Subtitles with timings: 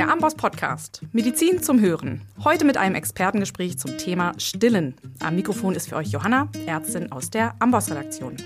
[0.00, 1.02] Der Amboss Podcast.
[1.12, 2.22] Medizin zum Hören.
[2.42, 4.94] Heute mit einem Expertengespräch zum Thema Stillen.
[5.18, 8.36] Am Mikrofon ist für euch Johanna, Ärztin aus der Amboss-Redaktion.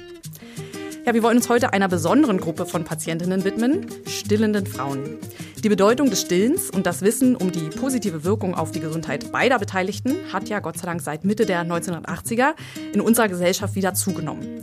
[1.07, 5.19] Ja, wir wollen uns heute einer besonderen Gruppe von Patientinnen widmen, stillenden Frauen.
[5.63, 9.61] Die Bedeutung des Stillens und das Wissen um die positive Wirkung auf die Gesundheit beider
[9.61, 12.55] Beteiligten hat ja Gott sei Dank seit Mitte der 1980er
[12.93, 14.63] in unserer Gesellschaft wieder zugenommen.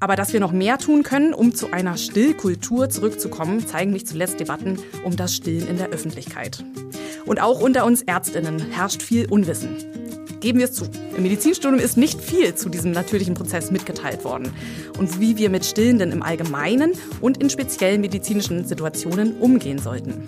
[0.00, 4.40] Aber dass wir noch mehr tun können, um zu einer Stillkultur zurückzukommen, zeigen nicht zuletzt
[4.40, 6.64] Debatten um das Stillen in der Öffentlichkeit.
[7.26, 9.76] Und auch unter uns Ärztinnen herrscht viel Unwissen.
[10.40, 10.86] Geben wir es zu.
[11.14, 14.50] Im Medizinstudium ist nicht viel zu diesem natürlichen Prozess mitgeteilt worden
[14.98, 20.24] und wie wir mit Stillenden im Allgemeinen und in speziellen medizinischen Situationen umgehen sollten.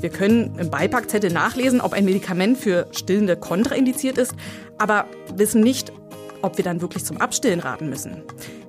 [0.00, 4.32] Wir können im Beipackzettel nachlesen, ob ein Medikament für Stillende kontraindiziert ist,
[4.78, 5.92] aber wissen nicht,
[6.40, 8.22] ob wir dann wirklich zum Abstillen raten müssen.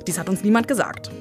[0.10, 1.12] Dies hat uns niemand gesagt.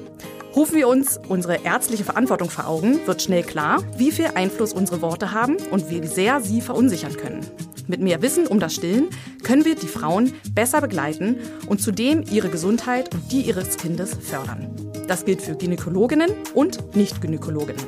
[0.55, 5.03] Rufen wir uns unsere ärztliche Verantwortung vor Augen, wird schnell klar, wie viel Einfluss unsere
[5.03, 7.45] Worte haben und wie sehr sie verunsichern können.
[7.85, 9.09] Mit mehr Wissen um das Stillen
[9.43, 11.37] können wir die Frauen besser begleiten
[11.67, 14.88] und zudem ihre Gesundheit und die ihres Kindes fördern.
[15.09, 17.83] Das gilt für Gynäkologinnen und Nicht-Gynäkologinnen.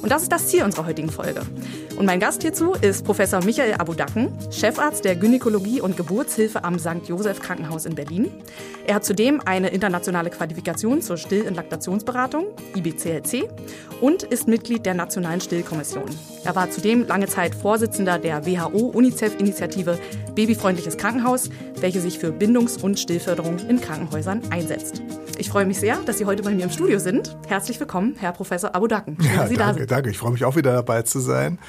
[0.00, 1.42] Und das ist das Ziel unserer heutigen Folge.
[1.96, 7.06] Und mein Gast hierzu ist Professor Michael Abudaken, Chefarzt der Gynäkologie und Geburtshilfe am St.
[7.06, 8.30] Joseph Krankenhaus in Berlin.
[8.86, 13.50] Er hat zudem eine internationale Qualifikation zur Still- und Laktationsberatung, IBCLC,
[14.00, 16.06] und ist Mitglied der Nationalen Stillkommission.
[16.44, 19.96] Er war zudem lange Zeit Vorsitzender der WHO-UNICEF-Initiative
[20.34, 25.02] Babyfreundliches Krankenhaus, welche sich für Bindungs- und Stillförderung in Krankenhäusern einsetzt.
[25.38, 27.36] Ich freue mich sehr, dass Sie heute bei mir im Studio sind.
[27.46, 29.16] Herzlich willkommen, Herr Professor Abudaken.
[29.20, 29.90] Schön, ja, Sie danke, da sind.
[29.92, 30.10] danke.
[30.10, 31.60] Ich freue mich auch wieder dabei zu sein.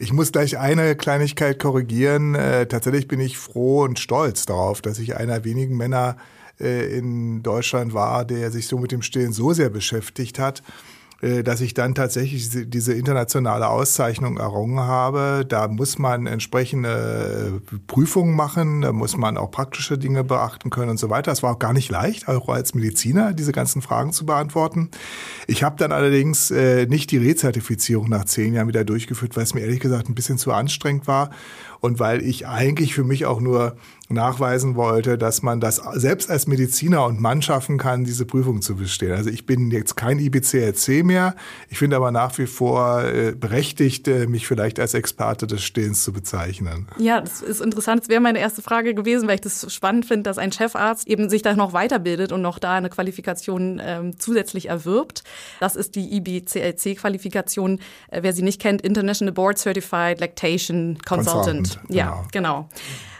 [0.00, 2.34] Ich muss gleich eine Kleinigkeit korrigieren.
[2.34, 6.16] Äh, tatsächlich bin ich froh und stolz darauf, dass ich einer wenigen Männer
[6.60, 10.62] äh, in Deutschland war, der sich so mit dem Stillen so sehr beschäftigt hat.
[11.22, 15.46] Äh, dass ich dann tatsächlich diese internationale Auszeichnung errungen habe.
[15.48, 20.90] Da muss man entsprechende äh, Prüfungen machen, da muss man auch praktische Dinge beachten können
[20.90, 21.32] und so weiter.
[21.32, 24.90] Es war auch gar nicht leicht, auch als Mediziner diese ganzen Fragen zu beantworten.
[25.46, 29.54] Ich habe dann allerdings äh, nicht die Rezertifizierung nach zehn Jahren wieder durchgeführt, weil es
[29.54, 31.30] mir ehrlich gesagt ein bisschen zu anstrengend war
[31.80, 33.76] und weil ich eigentlich für mich auch nur
[34.08, 38.76] nachweisen wollte, dass man das selbst als Mediziner und Mann schaffen kann, diese Prüfung zu
[38.76, 39.12] bestehen.
[39.12, 41.34] Also ich bin jetzt kein IBCLC mehr.
[41.68, 46.04] Ich finde aber nach wie vor äh, berechtigt, äh, mich vielleicht als Experte des Stehens
[46.04, 46.86] zu bezeichnen.
[46.98, 48.02] Ja, das ist interessant.
[48.02, 51.28] Das wäre meine erste Frage gewesen, weil ich das spannend finde, dass ein Chefarzt eben
[51.28, 55.24] sich da noch weiterbildet und noch da eine Qualifikation ähm, zusätzlich erwirbt.
[55.58, 57.80] Das ist die IBCLC-Qualifikation.
[58.08, 61.36] Äh, wer sie nicht kennt, International Board Certified Lactation Consultant.
[61.46, 61.80] Consultant.
[61.88, 62.68] Ja, genau.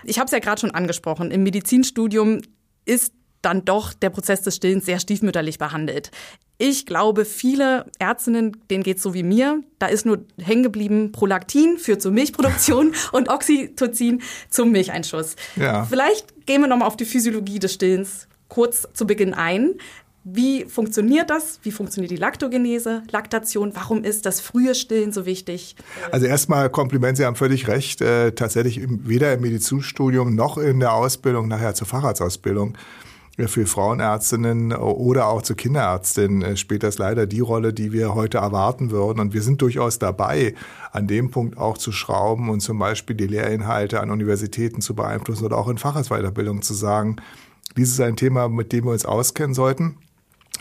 [0.06, 1.30] Ich habe es ja gerade schon angesprochen.
[1.30, 2.40] Im Medizinstudium
[2.84, 3.12] ist
[3.42, 6.10] dann doch der Prozess des Stillens sehr stiefmütterlich behandelt.
[6.58, 11.12] Ich glaube, viele Ärztinnen, denen geht es so wie mir, da ist nur hängen geblieben,
[11.12, 15.36] Prolaktin führt zur Milchproduktion und Oxytocin zum Milcheinschuss.
[15.56, 15.84] Ja.
[15.84, 19.74] Vielleicht gehen wir nochmal auf die Physiologie des Stillens kurz zu Beginn ein.
[20.28, 21.60] Wie funktioniert das?
[21.62, 23.70] Wie funktioniert die Laktogenese, Laktation?
[23.76, 25.76] Warum ist das frühe Stillen so wichtig?
[26.10, 28.00] Also erstmal Kompliment, Sie haben völlig recht.
[28.00, 32.76] Äh, tatsächlich weder im Medizinstudium noch in der Ausbildung, nachher zur Facharztausbildung
[33.36, 38.16] äh, für Frauenärztinnen oder auch zur Kinderärztin äh, spielt das leider die Rolle, die wir
[38.16, 39.20] heute erwarten würden.
[39.20, 40.56] Und wir sind durchaus dabei,
[40.90, 45.44] an dem Punkt auch zu schrauben und zum Beispiel die Lehrinhalte an Universitäten zu beeinflussen
[45.44, 47.14] oder auch in Facharztweiterbildung zu sagen,
[47.76, 49.98] dies ist ein Thema, mit dem wir uns auskennen sollten.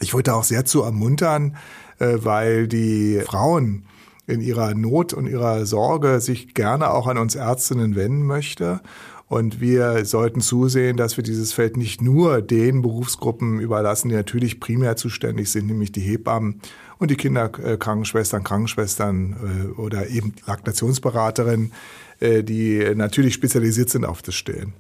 [0.02, 1.56] Ich wollte auch sehr zu ermuntern,
[2.00, 3.86] äh, weil die Frauen
[4.28, 8.82] in ihrer Not und ihrer Sorge sich gerne auch an uns Ärztinnen wenden möchte.
[9.28, 14.60] Und wir sollten zusehen, dass wir dieses Feld nicht nur den Berufsgruppen überlassen, die natürlich
[14.60, 16.62] primär zuständig sind, nämlich die Hebammen
[17.00, 19.36] und die Kinderkrankenschwestern, Krankenschwestern
[19.78, 21.72] äh, oder eben Laktationsberaterinnen,
[22.20, 24.74] äh, die natürlich spezialisiert sind auf das Stillen.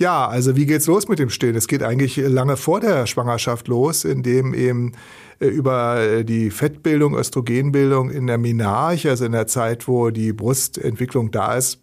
[0.00, 1.56] Ja, also wie geht's los mit dem Stillen?
[1.56, 4.92] Es geht eigentlich lange vor der Schwangerschaft los, indem eben
[5.40, 10.32] äh, über äh, die Fettbildung, Östrogenbildung in der Menarche, also in der Zeit, wo die
[10.32, 11.82] Brustentwicklung da ist,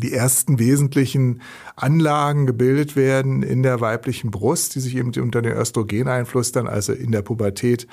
[0.00, 1.42] die ersten wesentlichen
[1.76, 6.92] Anlagen gebildet werden in der weiblichen Brust, die sich eben unter den Östrogeneinfluss dann also
[6.92, 7.86] in der Pubertät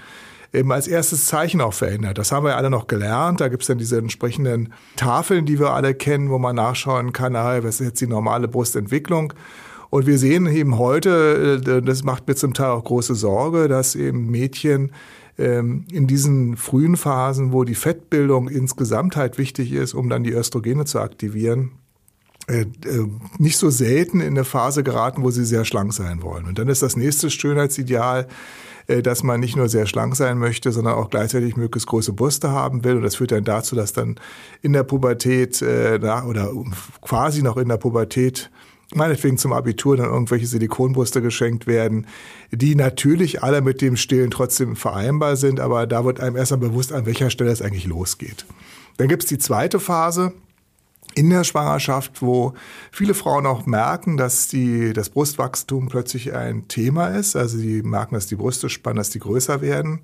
[0.53, 2.17] eben als erstes Zeichen auch verändert.
[2.17, 3.41] Das haben wir alle noch gelernt.
[3.41, 7.33] Da gibt es dann diese entsprechenden Tafeln, die wir alle kennen, wo man nachschauen kann,
[7.33, 9.33] was ist jetzt die normale Brustentwicklung.
[9.89, 13.95] Und wir sehen eben heute, äh, das macht mir zum Teil auch große Sorge, dass
[13.95, 14.91] eben Mädchen
[15.37, 20.33] ähm, in diesen frühen Phasen, wo die Fettbildung insgesamt halt wichtig ist, um dann die
[20.33, 21.71] Östrogene zu aktivieren,
[23.37, 26.45] nicht so selten in eine Phase geraten, wo sie sehr schlank sein wollen.
[26.45, 28.27] Und dann ist das nächste Schönheitsideal,
[28.87, 32.51] äh, dass man nicht nur sehr schlank sein möchte, sondern auch gleichzeitig möglichst große Brüste
[32.51, 32.97] haben will.
[32.97, 34.19] Und das führt dann dazu, dass dann
[34.61, 36.53] in der Pubertät oder
[37.01, 38.51] quasi noch in der Pubertät
[38.93, 42.07] meinetwegen zum Abitur dann irgendwelche Silikonbrüste geschenkt werden,
[42.51, 46.69] die natürlich alle mit dem Stillen trotzdem vereinbar sind, aber da wird einem erst einmal
[46.69, 48.45] bewusst, an welcher Stelle es eigentlich losgeht.
[48.97, 50.33] Dann gibt es die zweite Phase,
[51.15, 52.53] in der Schwangerschaft, wo
[52.91, 57.35] viele Frauen auch merken, dass die, das Brustwachstum plötzlich ein Thema ist.
[57.35, 60.01] Also sie merken, dass die Brüste spannen, dass die größer werden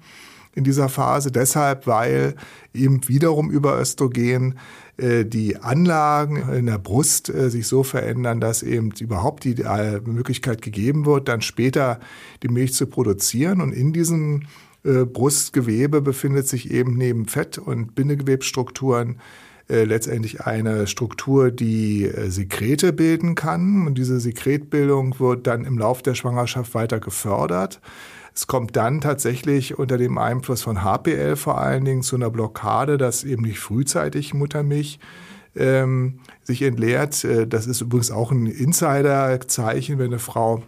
[0.56, 1.32] in dieser Phase.
[1.32, 2.36] Deshalb, weil
[2.74, 4.58] eben wiederum über Östrogen
[4.98, 10.00] äh, die Anlagen in der Brust äh, sich so verändern, dass eben überhaupt die äh,
[10.02, 12.00] Möglichkeit gegeben wird, dann später
[12.44, 13.62] die Milch zu produzieren.
[13.62, 14.44] Und in diesem
[14.84, 19.20] äh, Brustgewebe befindet sich eben neben Fett- und Bindegewebsstrukturen
[19.72, 23.88] äh, letztendlich eine Struktur, die äh, Sekrete bilden kann.
[23.88, 27.80] Und diese Sekretbildung wird dann im Laufe der Schwangerschaft weiter gefördert.
[28.36, 32.98] Es kommt dann tatsächlich unter dem Einfluss von HPL vor allen Dingen zu einer Blockade,
[32.98, 35.00] dass eben nicht frühzeitig Muttermilch
[35.56, 37.24] ähm, sich entleert.
[37.24, 40.64] Äh, das ist übrigens auch ein Insiderzeichen, wenn eine Frau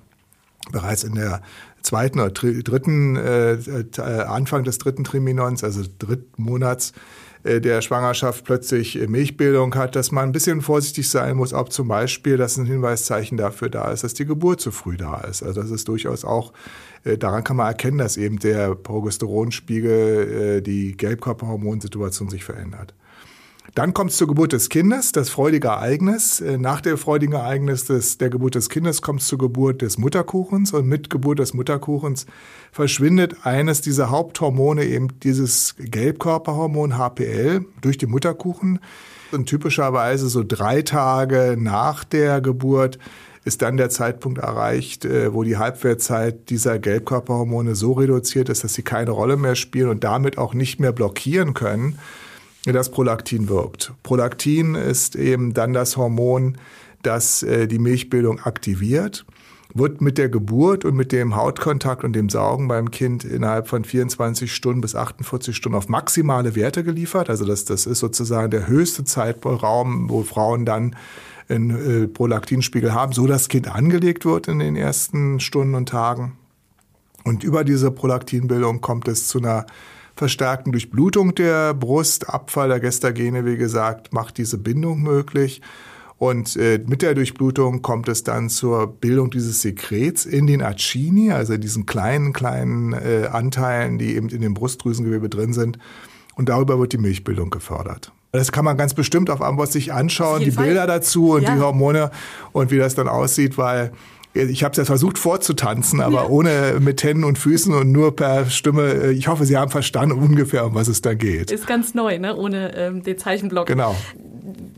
[0.72, 1.42] bereits in der
[1.82, 3.58] zweiten oder dritten, äh,
[4.00, 10.12] Anfang des dritten Triminons, also dritten Monats, äh, der Schwangerschaft plötzlich äh, Milchbildung hat, dass
[10.12, 14.04] man ein bisschen vorsichtig sein muss, ob zum Beispiel das ein Hinweiszeichen dafür da ist,
[14.04, 15.44] dass die Geburt zu früh da ist.
[15.44, 16.54] Also das ist durchaus auch,
[17.04, 22.94] äh, daran kann man erkennen, dass eben der Progesteronspiegel, die Gelbkörperhormonsituation sich verändert.
[23.76, 26.42] Dann kommt es zur Geburt des Kindes, das freudige Ereignis.
[26.42, 29.98] Äh, nach dem freudigen Ereignis des, der Geburt des Kindes kommt es zur Geburt des
[29.98, 32.28] Mutterkuchens und mit Geburt des Mutterkuchens
[32.72, 38.80] verschwindet eines dieser Haupthormone, eben dieses Gelbkörperhormon HPL, durch den Mutterkuchen.
[39.32, 43.00] Und typischerweise so drei Tage nach der Geburt
[43.46, 48.76] ist dann der Zeitpunkt erreicht, äh, wo die Halbwertzeit dieser Gelbkörperhormone so reduziert ist, dass
[48.76, 51.98] sie keine Rolle mehr spielen und damit auch nicht mehr blockieren können
[52.72, 53.94] das Prolaktin wirkt.
[54.04, 56.58] Prolaktin ist eben dann das Hormon,
[57.02, 59.26] das äh, die Milchbildung aktiviert,
[59.74, 63.84] wird mit der Geburt und mit dem Hautkontakt und dem Saugen beim Kind innerhalb von
[63.84, 67.30] 24 Stunden bis 48 Stunden auf maximale Werte geliefert.
[67.30, 70.96] Also das, das ist sozusagen der höchste Zeitraum, wo Frauen dann
[71.50, 76.38] einen äh, Prolaktinspiegel haben, so das Kind angelegt wird in den ersten Stunden und Tagen.
[77.24, 79.66] Und über diese Prolaktinbildung kommt es zu einer
[80.16, 85.62] verstärkten Durchblutung der Brust, Abfall der Gestagene, wie gesagt, macht diese Bindung möglich.
[86.18, 91.32] Und äh, mit der Durchblutung kommt es dann zur Bildung dieses Sekrets in den Acini,
[91.32, 95.80] also in diesen kleinen, kleinen äh, Anteilen, die eben in dem Brustdrüsengewebe drin sind.
[96.36, 98.12] Und darüber wird die Milchbildung gefördert.
[98.32, 100.66] Das kann man ganz bestimmt auf Amboss sich anschauen, die Fall.
[100.66, 101.54] Bilder dazu und ja.
[101.54, 102.10] die Hormone
[102.52, 103.92] und wie das dann aussieht, weil
[104.34, 108.50] ich habe es ja versucht vorzutanzen, aber ohne mit Händen und Füßen und nur per
[108.50, 109.12] Stimme.
[109.12, 111.52] Ich hoffe, Sie haben verstanden ungefähr, um was es da geht.
[111.52, 112.36] Ist ganz neu, ne?
[112.36, 113.68] ohne ähm, den Zeichenblock.
[113.68, 113.96] Genau.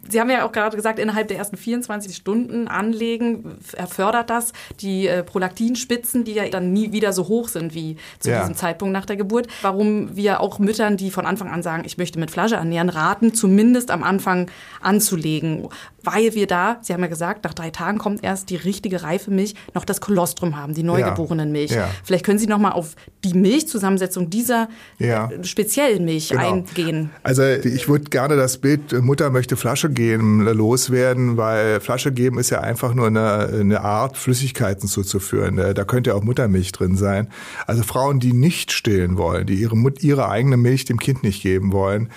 [0.09, 5.07] Sie haben ja auch gerade gesagt, innerhalb der ersten 24 Stunden anlegen, erfördert das die
[5.07, 8.41] äh, Prolaktinspitzen, die ja dann nie wieder so hoch sind wie zu ja.
[8.41, 9.47] diesem Zeitpunkt nach der Geburt.
[9.61, 13.33] Warum wir auch Müttern, die von Anfang an sagen, ich möchte mit Flasche ernähren, raten,
[13.33, 14.49] zumindest am Anfang
[14.81, 15.67] anzulegen.
[16.03, 19.31] Weil wir da, Sie haben ja gesagt, nach drei Tagen kommt erst die richtige reife
[19.31, 21.71] Milch, noch das Kolostrum haben, die neugeborenen Milch.
[21.71, 21.89] Ja.
[22.03, 24.69] Vielleicht können Sie noch mal auf die Milchzusammensetzung dieser
[24.99, 25.29] ja.
[25.41, 26.53] speziellen Milch genau.
[26.53, 27.09] eingehen.
[27.23, 32.51] Also ich würde gerne das Bild Mutter möchte Flasche geben loswerden, weil Flasche geben ist
[32.51, 35.55] ja einfach nur eine, eine Art, Flüssigkeiten zuzuführen.
[35.55, 37.29] Da könnte ja auch Muttermilch drin sein.
[37.65, 41.71] Also Frauen, die nicht stillen wollen, die ihre, ihre eigene Milch dem Kind nicht geben
[41.71, 42.09] wollen,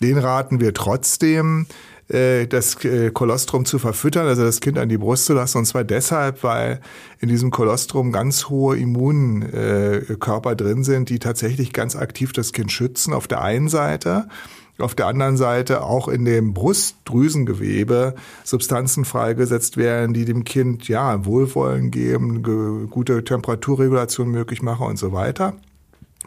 [0.00, 1.66] den raten wir trotzdem,
[2.08, 5.58] äh, das äh, Kolostrum zu verfüttern, also das Kind an die Brust zu lassen.
[5.58, 6.80] Und zwar deshalb, weil
[7.20, 13.14] in diesem Kolostrum ganz hohe Immunkörper drin sind, die tatsächlich ganz aktiv das Kind schützen.
[13.14, 14.28] Auf der einen Seite
[14.78, 21.24] auf der anderen Seite auch in dem Brustdrüsengewebe Substanzen freigesetzt werden, die dem Kind ja
[21.24, 22.42] Wohlwollen geben,
[22.90, 25.54] gute Temperaturregulation möglich machen und so weiter.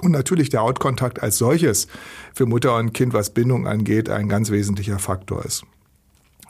[0.02, 1.88] Und natürlich der Hautkontakt als solches
[2.34, 5.64] für Mutter und Kind, was Bindung angeht, ein ganz wesentlicher Faktor ist.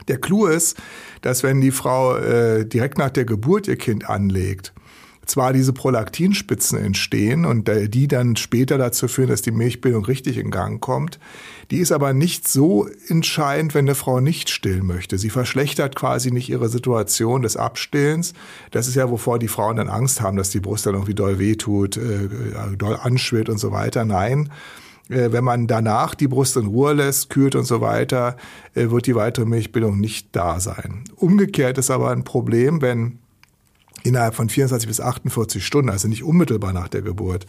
[0.08, 0.78] Der Clou ist,
[1.22, 4.74] dass wenn die Frau äh, direkt nach der Geburt ihr Kind anlegt,
[5.28, 10.52] zwar diese Prolaktinspitzen entstehen und die dann später dazu führen, dass die Milchbildung richtig in
[10.52, 11.20] Gang kommt.
[11.70, 15.18] Die ist aber nicht so entscheidend, wenn eine Frau nicht stillen möchte.
[15.18, 18.34] Sie verschlechtert quasi nicht ihre Situation des Abstillens.
[18.72, 21.40] Das ist ja, wovor die Frauen dann Angst haben, dass die Brust dann irgendwie doll
[21.40, 22.30] wehtut, äh,
[22.78, 24.06] doll anschwillt und so weiter.
[24.06, 24.50] Nein.
[25.10, 28.38] äh, wenn man danach die Brust in Ruhe lässt, kühlt und so weiter,
[28.74, 31.04] äh, wird die weitere Milchbildung nicht da sein.
[31.16, 33.20] Umgekehrt ist aber ein Problem, wenn
[34.08, 37.46] innerhalb von 24 bis 48 Stunden, also nicht unmittelbar nach der Geburt,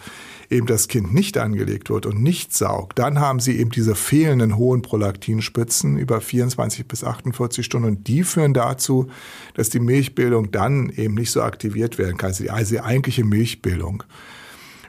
[0.51, 4.57] eben das Kind nicht angelegt wird und nicht saugt, dann haben sie eben diese fehlenden
[4.57, 9.09] hohen Prolaktinspitzen über 24 bis 48 Stunden und die führen dazu,
[9.55, 13.25] dass die Milchbildung dann eben nicht so aktiviert werden kann, also die, also die eigentliche
[13.25, 14.03] Milchbildung.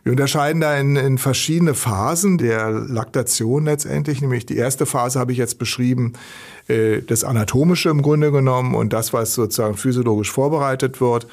[0.04, 4.22] Wir unterscheiden da in, in verschiedene Phasen der Laktation letztendlich.
[4.22, 6.14] Nämlich die erste Phase habe ich jetzt beschrieben,
[6.68, 11.28] äh, das Anatomische im Grunde genommen und das, was sozusagen physiologisch vorbereitet wird.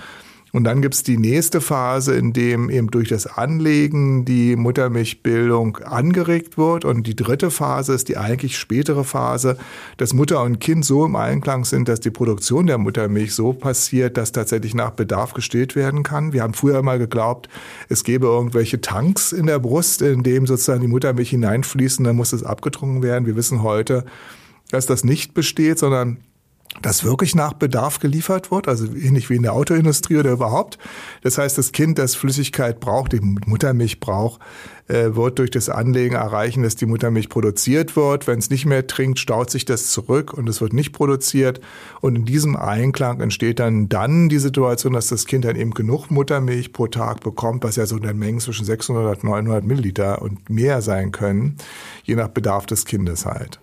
[0.57, 5.77] Und dann gibt es die nächste Phase, in dem eben durch das Anlegen die Muttermilchbildung
[5.85, 6.87] angeregt wird.
[6.87, 9.59] Und die dritte Phase ist die eigentlich spätere Phase,
[9.99, 14.17] dass Mutter und Kind so im Einklang sind, dass die Produktion der Muttermilch so passiert,
[14.17, 16.33] dass tatsächlich nach Bedarf gestillt werden kann.
[16.33, 17.51] Wir haben früher mal geglaubt,
[17.91, 22.33] es gäbe irgendwelche Tanks in der Brust, in dem sozusagen die Muttermilch hineinfließen, dann muss
[22.33, 23.27] es abgetrunken werden.
[23.27, 24.07] Wir wissen heute,
[24.71, 26.17] dass das nicht besteht, sondern
[26.83, 30.78] dass wirklich nach Bedarf geliefert wird, also ähnlich wie in der Autoindustrie oder überhaupt.
[31.23, 34.40] Das heißt, das Kind, das Flüssigkeit braucht, die Muttermilch braucht,
[34.88, 38.26] äh, wird durch das Anlegen erreichen, dass die Muttermilch produziert wird.
[38.26, 41.61] Wenn es nicht mehr trinkt, staut sich das zurück und es wird nicht produziert.
[42.00, 46.11] Und in diesem Einklang entsteht dann dann die Situation, dass das Kind dann eben genug
[46.11, 50.23] Muttermilch pro Tag bekommt, was ja so in der Menge zwischen 600 und 900 Milliliter
[50.23, 51.56] und mehr sein können,
[52.04, 53.59] je nach Bedarf des Kindes halt.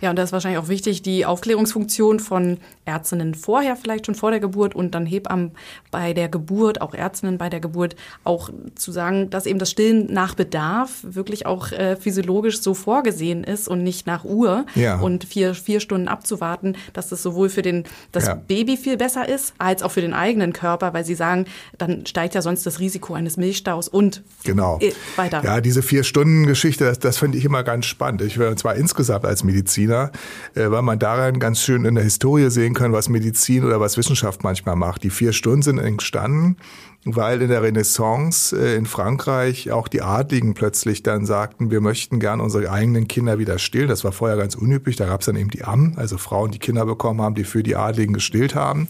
[0.00, 4.30] Ja, und da ist wahrscheinlich auch wichtig, die Aufklärungsfunktion von Ärztinnen vorher, vielleicht schon vor
[4.30, 5.52] der Geburt und dann Hebammen
[5.90, 10.12] bei der Geburt, auch Ärztinnen bei der Geburt, auch zu sagen, dass eben das Stillen
[10.12, 15.00] nach Bedarf wirklich auch äh, physiologisch so vorgesehen ist und nicht nach Uhr ja.
[15.00, 18.34] und vier, vier Stunden abzuwarten, dass das sowohl für den, das ja.
[18.34, 21.46] Baby viel besser ist, als auch für den eigenen Körper, weil sie sagen,
[21.78, 24.78] dann steigt ja sonst das Risiko eines Milchstaus und genau.
[25.16, 25.42] weiter.
[25.44, 28.22] Ja, diese vier Stunden Geschichte, das, das finde ich immer ganz spannend.
[28.22, 30.10] Ich und zwar insgesamt als Mediziner Mediziner,
[30.54, 33.96] äh, weil man daran ganz schön in der Historie sehen kann, was Medizin oder was
[33.96, 35.02] Wissenschaft manchmal macht.
[35.02, 36.56] Die vier Stunden sind entstanden,
[37.04, 42.20] weil in der Renaissance äh, in Frankreich auch die Adligen plötzlich dann sagten, wir möchten
[42.20, 43.88] gern unsere eigenen Kinder wieder stillen.
[43.88, 44.96] Das war vorher ganz unüblich.
[44.96, 47.62] Da gab es dann eben die Ammen, also Frauen, die Kinder bekommen haben, die für
[47.62, 48.88] die Adligen gestillt haben.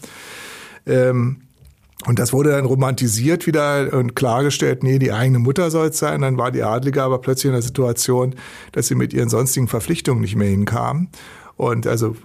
[0.85, 1.41] Ähm,
[2.05, 6.21] und das wurde dann romantisiert wieder und klargestellt, nee, die eigene Mutter soll es sein.
[6.21, 8.35] Dann war die Adlige aber plötzlich in der Situation,
[8.71, 11.09] dass sie mit ihren sonstigen Verpflichtungen nicht mehr hinkam.
[11.55, 12.15] Und also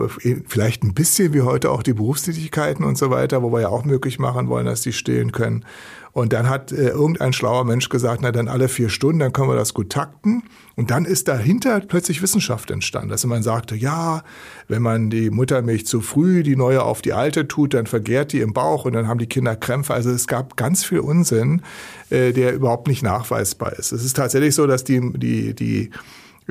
[0.47, 3.87] vielleicht ein bisschen wie heute auch die Berufstätigkeiten und so weiter, wo wir ja auch
[3.87, 5.65] möglich machen wollen, dass die stillen können.
[6.13, 9.49] Und dann hat äh, irgendein schlauer Mensch gesagt, na dann alle vier Stunden, dann können
[9.49, 10.43] wir das gut takten.
[10.77, 13.09] Und dann ist dahinter plötzlich Wissenschaft entstanden.
[13.09, 14.23] dass man sagte, ja,
[14.69, 18.41] wenn man die Muttermilch zu früh, die neue auf die alte tut, dann vergärt die
[18.41, 19.95] im Bauch und dann haben die Kinder Krämpfe.
[19.95, 21.63] Also es gab ganz viel Unsinn,
[22.11, 23.93] äh, der überhaupt nicht nachweisbar ist.
[23.93, 25.91] Es ist tatsächlich so, dass die, die, die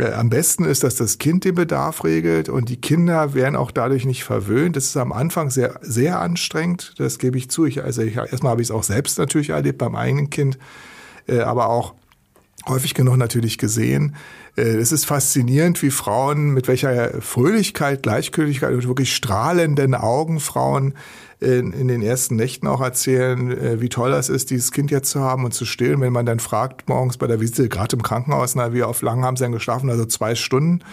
[0.01, 4.05] am besten ist, dass das Kind den Bedarf regelt und die Kinder werden auch dadurch
[4.05, 4.75] nicht verwöhnt.
[4.75, 6.93] Das ist am Anfang sehr, sehr anstrengend.
[6.97, 7.65] Das gebe ich zu.
[7.65, 10.57] Ich, also ich, erstmal habe ich es auch selbst natürlich erlebt beim eigenen Kind,
[11.27, 11.93] äh, aber auch
[12.67, 14.15] häufig genug natürlich gesehen.
[14.55, 20.93] Äh, es ist faszinierend, wie Frauen mit welcher Fröhlichkeit, Gleichgültigkeit und wirklich strahlenden Augen Frauen
[21.41, 25.09] in, in den ersten Nächten auch erzählen, äh, wie toll das ist, dieses Kind jetzt
[25.09, 25.99] zu haben und zu stillen.
[25.99, 29.23] Wenn man dann fragt morgens bei der Visite, gerade im Krankenhaus, na, wie oft lang
[29.23, 29.89] haben sie denn geschlafen?
[29.89, 30.83] Also zwei Stunden.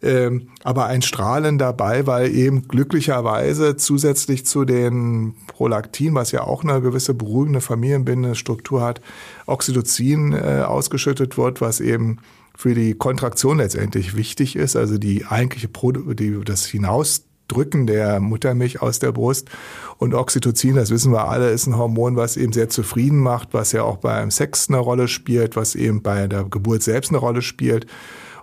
[0.00, 6.62] Ähm, aber ein Strahlen dabei, weil eben glücklicherweise zusätzlich zu den Prolaktin, was ja auch
[6.62, 9.00] eine gewisse beruhigende familienbindende Struktur hat,
[9.46, 12.18] Oxytocin äh, ausgeschüttet wird, was eben
[12.54, 18.20] für die Kontraktion letztendlich wichtig ist, also die eigentliche Pro die, das hinaus Drücken der
[18.20, 19.48] Muttermilch aus der Brust.
[19.96, 23.72] Und Oxytocin, das wissen wir alle, ist ein Hormon, was eben sehr zufrieden macht, was
[23.72, 27.42] ja auch beim Sex eine Rolle spielt, was eben bei der Geburt selbst eine Rolle
[27.42, 27.86] spielt.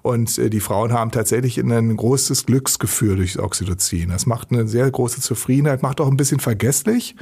[0.02, 4.10] Und äh, die Frauen haben tatsächlich ein großes Glücksgefühl durch Oxytocin.
[4.10, 7.16] Das macht eine sehr große Zufriedenheit, macht auch ein bisschen vergesslich.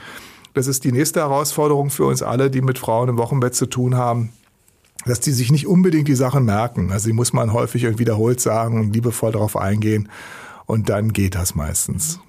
[0.53, 3.95] Das ist die nächste Herausforderung für uns alle, die mit Frauen im Wochenbett zu tun
[3.95, 4.29] haben
[5.05, 6.91] dass die sich nicht unbedingt die Sachen merken.
[6.93, 10.07] Also die muss man häufig wiederholt sagen und liebevoll darauf eingehen
[10.65, 12.19] und dann geht das meistens.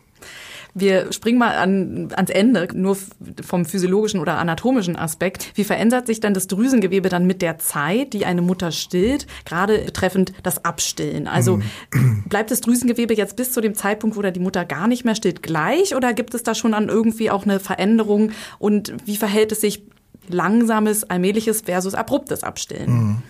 [0.76, 2.97] Wir springen mal an, ans Ende, nur
[3.43, 5.53] vom physiologischen oder anatomischen Aspekt.
[5.55, 9.79] Wie verändert sich dann das Drüsengewebe dann mit der Zeit, die eine Mutter stillt, gerade
[9.79, 11.29] betreffend das Abstillen?
[11.29, 11.61] Also
[11.93, 12.25] mhm.
[12.29, 15.14] bleibt das Drüsengewebe jetzt bis zu dem Zeitpunkt, wo da die Mutter gar nicht mehr
[15.14, 18.33] stillt, gleich oder gibt es da schon dann irgendwie auch eine Veränderung?
[18.59, 19.85] Und wie verhält es sich
[20.29, 22.91] langsames, allmähliches versus abruptes Abstillen?
[22.91, 23.23] Mhm.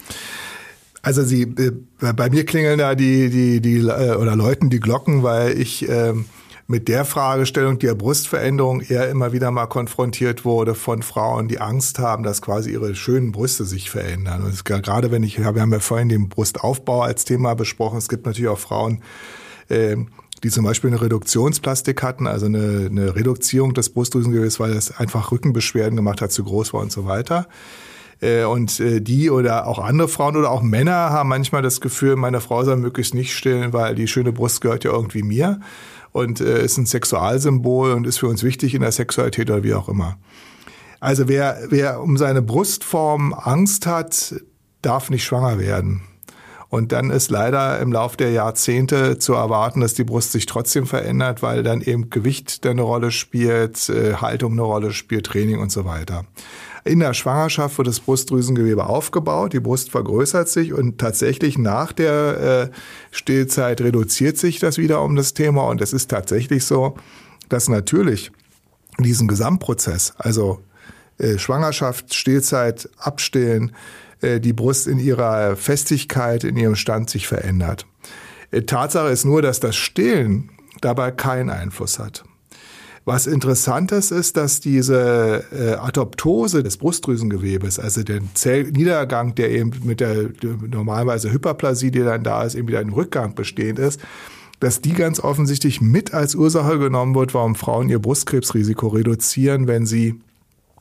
[1.05, 1.73] Also sie, äh,
[2.15, 6.15] bei mir klingeln da die, die, die, äh, oder läuten die Glocken, weil ich, äh,
[6.67, 11.99] mit der Fragestellung der Brustveränderung eher immer wieder mal konfrontiert wurde von Frauen, die Angst
[11.99, 14.45] haben, dass quasi ihre schönen Brüste sich verändern.
[14.45, 18.25] Und gerade wenn ich, wir haben ja vorhin den Brustaufbau als Thema besprochen, es gibt
[18.25, 19.03] natürlich auch Frauen,
[19.69, 19.97] äh,
[20.43, 25.33] die zum Beispiel eine Reduktionsplastik hatten, also eine, eine Reduzierung des Brustdrüsengewebes, weil es einfach
[25.33, 27.47] Rückenbeschwerden gemacht hat, zu groß war und so weiter.
[28.21, 32.17] Äh, und äh, die oder auch andere Frauen oder auch Männer haben manchmal das Gefühl,
[32.17, 35.61] meine Frau soll möglichst nicht stillen, weil die schöne Brust gehört ja irgendwie mir
[36.13, 39.75] und äh, ist ein Sexualsymbol und ist für uns wichtig in der Sexualität oder wie
[39.75, 40.17] auch immer.
[41.01, 44.35] Also wer, wer um seine Brustform Angst hat,
[44.81, 46.03] darf nicht schwanger werden.
[46.71, 50.87] Und dann ist leider im Laufe der Jahrzehnte zu erwarten, dass die Brust sich trotzdem
[50.87, 53.77] verändert, weil dann eben Gewicht eine Rolle spielt,
[54.21, 56.25] Haltung eine Rolle spielt, Training und so weiter.
[56.87, 62.71] In der Schwangerschaft wird das Brustdrüsengewebe aufgebaut, die Brust vergrößert sich und tatsächlich nach der
[62.71, 62.77] äh,
[63.11, 66.95] Stillzeit reduziert sich das wieder um das Thema und es ist tatsächlich so,
[67.49, 68.33] dass natürlich
[68.99, 70.61] diesen Gesamtprozess, also
[71.17, 73.75] äh, Schwangerschaft, Stillzeit, Abstillen,
[74.21, 77.87] äh, die Brust in ihrer Festigkeit, in ihrem Stand sich verändert.
[78.51, 80.51] Äh, Tatsache ist nur, dass das Stillen
[80.83, 82.25] dabei keinen Einfluss hat.
[83.07, 90.01] Was interessant ist, dass diese äh, Adoptose des Brustdrüsengewebes, also den Zellniedergang, der eben mit
[90.01, 90.31] der
[90.71, 94.01] normalerweise Hyperplasie, die dann da ist, eben wieder im Rückgang bestehend ist,
[94.61, 99.85] dass die ganz offensichtlich mit als Ursache genommen wird, warum Frauen ihr Brustkrebsrisiko reduzieren, wenn
[99.85, 100.19] sie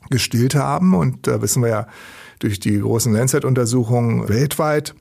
[0.08, 0.94] gestillt haben.
[0.94, 1.86] Und da wissen wir ja
[2.38, 4.94] durch die großen Lancet-Untersuchungen weltweit,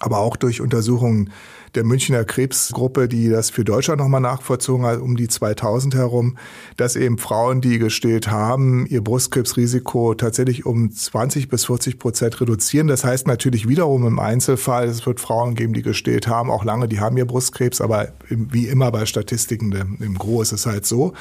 [0.00, 1.30] aber auch durch Untersuchungen
[1.74, 6.38] der Münchner Krebsgruppe, die das für Deutschland nochmal nachvollzogen hat, um die 2000 herum,
[6.76, 12.86] dass eben Frauen, die gestillt haben, ihr Brustkrebsrisiko tatsächlich um 20 bis 40 Prozent reduzieren.
[12.86, 16.88] Das heißt natürlich wiederum im Einzelfall, es wird Frauen geben, die gestillt haben, auch lange,
[16.88, 21.12] die haben ihr Brustkrebs, aber wie immer bei Statistiken im Gro ist es halt so.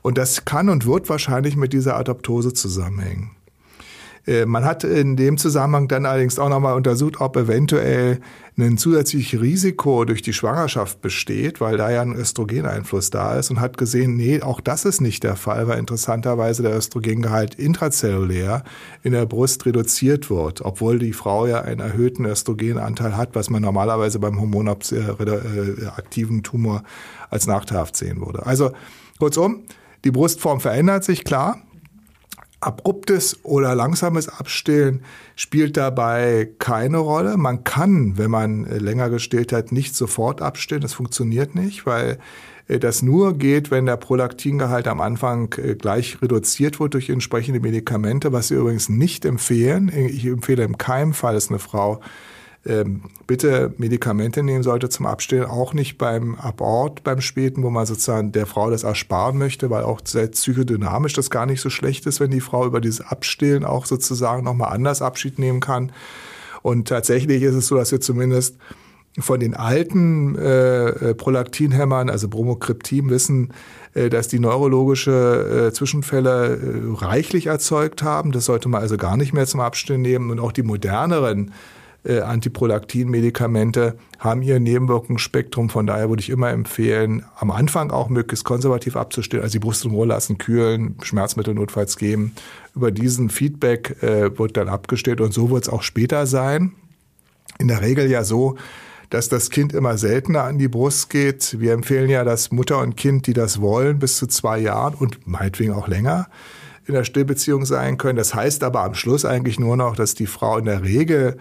[0.00, 3.30] Und das kann und wird wahrscheinlich mit dieser Adoptose zusammenhängen.
[4.26, 8.20] Äh, man hat in dem Zusammenhang dann allerdings auch nochmal untersucht, ob eventuell
[8.56, 13.60] ein zusätzliches Risiko durch die Schwangerschaft besteht, weil da ja ein Östrogeneinfluss da ist und
[13.60, 18.62] hat gesehen, nee, auch das ist nicht der Fall, weil interessanterweise der Östrogengehalt intrazellulär
[19.02, 23.62] in der Brust reduziert wird, obwohl die Frau ja einen erhöhten Östrogenanteil hat, was man
[23.62, 26.84] normalerweise beim hormonaktiven Tumor
[27.30, 28.46] als nachteilhaft sehen würde.
[28.46, 28.70] Also
[29.18, 29.64] kurzum,
[30.04, 31.60] die Brustform verändert sich, klar
[32.66, 35.02] abruptes oder langsames Abstillen
[35.36, 37.36] spielt dabei keine Rolle.
[37.36, 40.82] Man kann, wenn man äh, länger gestillt hat, nicht sofort abstillen.
[40.82, 42.18] Das funktioniert nicht, weil
[42.68, 47.60] äh, das nur geht, wenn der Prolaktingehalt am Anfang äh, gleich reduziert wird durch entsprechende
[47.60, 49.90] Medikamente, was wir übrigens nicht empfehlen.
[49.94, 52.00] Ich empfehle im keinem Fall, dass eine Frau
[53.26, 58.32] bitte Medikamente nehmen sollte zum Abstillen, auch nicht beim Abort, beim Späten, wo man sozusagen
[58.32, 62.30] der Frau das ersparen möchte, weil auch psychodynamisch das gar nicht so schlecht ist, wenn
[62.30, 65.92] die Frau über dieses Abstillen auch sozusagen nochmal anders Abschied nehmen kann.
[66.62, 68.56] Und tatsächlich ist es so, dass wir zumindest
[69.18, 73.52] von den alten äh, Prolaktinhämmern, also Bromokriptin, wissen,
[73.92, 78.32] äh, dass die neurologische äh, Zwischenfälle äh, reichlich erzeugt haben.
[78.32, 80.30] Das sollte man also gar nicht mehr zum Abstillen nehmen.
[80.30, 81.52] Und auch die moderneren
[82.04, 85.70] äh, Antiprolaktin-Medikamente haben ihr Nebenwirkungsspektrum.
[85.70, 89.84] Von daher würde ich immer empfehlen, am Anfang auch möglichst konservativ abzustellen, also die Brust
[89.84, 92.34] in Ruhe lassen, kühlen, Schmerzmittel notfalls geben.
[92.74, 96.72] Über diesen Feedback äh, wird dann abgestellt und so wird es auch später sein.
[97.58, 98.56] In der Regel ja so,
[99.10, 101.60] dass das Kind immer seltener an die Brust geht.
[101.60, 105.26] Wir empfehlen ja, dass Mutter und Kind, die das wollen, bis zu zwei Jahren und
[105.26, 106.28] meinetwegen auch länger
[106.86, 108.16] in der Stillbeziehung sein können.
[108.16, 111.38] Das heißt aber am Schluss eigentlich nur noch, dass die Frau in der Regel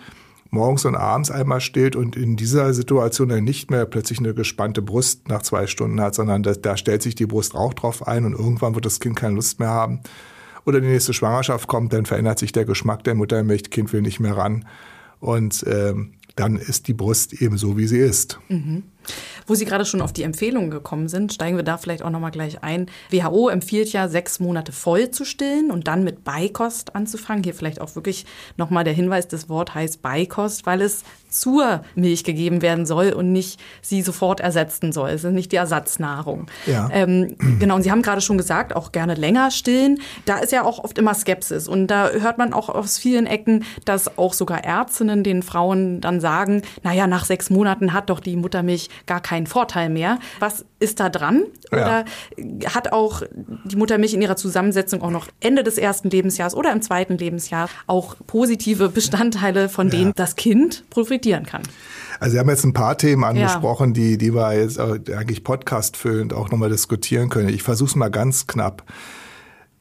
[0.53, 4.81] morgens und abends einmal stillt und in dieser Situation dann nicht mehr plötzlich eine gespannte
[4.81, 8.23] Brust nach zwei Stunden hat, sondern da, da stellt sich die Brust auch drauf ein
[8.23, 10.01] und irgendwann wird das Kind keine Lust mehr haben.
[10.65, 14.19] Oder die nächste Schwangerschaft kommt, dann verändert sich der Geschmack der Muttermilch, Kind will nicht
[14.19, 14.65] mehr ran.
[15.19, 18.39] Und ähm, dann ist die Brust eben so, wie sie ist.
[18.47, 18.83] Mhm.
[19.47, 22.31] Wo Sie gerade schon auf die Empfehlungen gekommen sind, steigen wir da vielleicht auch nochmal
[22.31, 22.87] gleich ein.
[23.09, 27.43] WHO empfiehlt ja, sechs Monate voll zu stillen und dann mit Beikost anzufangen.
[27.43, 28.25] Hier vielleicht auch wirklich
[28.57, 33.31] nochmal der Hinweis, das Wort heißt Beikost, weil es zur Milch gegeben werden soll und
[33.31, 35.09] nicht sie sofort ersetzen soll.
[35.09, 36.47] Es ist nicht die Ersatznahrung.
[36.67, 36.89] Ja.
[36.91, 39.99] Ähm, genau, und Sie haben gerade schon gesagt, auch gerne länger stillen.
[40.25, 41.67] Da ist ja auch oft immer Skepsis.
[41.67, 46.21] Und da hört man auch aus vielen Ecken, dass auch sogar Ärztinnen den Frauen dann
[46.21, 50.19] sagen, naja, nach sechs Monaten hat doch die Muttermilch gar keinen Vorteil mehr.
[50.39, 51.43] Was ist da dran?
[51.71, 52.05] Oder
[52.37, 52.73] ja.
[52.73, 53.23] hat auch
[53.65, 57.69] die Muttermilch in ihrer Zusammensetzung auch noch Ende des ersten Lebensjahres oder im zweiten Lebensjahr
[57.87, 60.13] auch positive Bestandteile, von denen ja.
[60.15, 61.63] das Kind profitieren kann?
[62.19, 63.93] Also Sie haben jetzt ein paar Themen angesprochen, ja.
[63.93, 67.49] die, die wir jetzt eigentlich podcastfüllend auch nochmal diskutieren können.
[67.49, 68.83] Ich versuche es mal ganz knapp.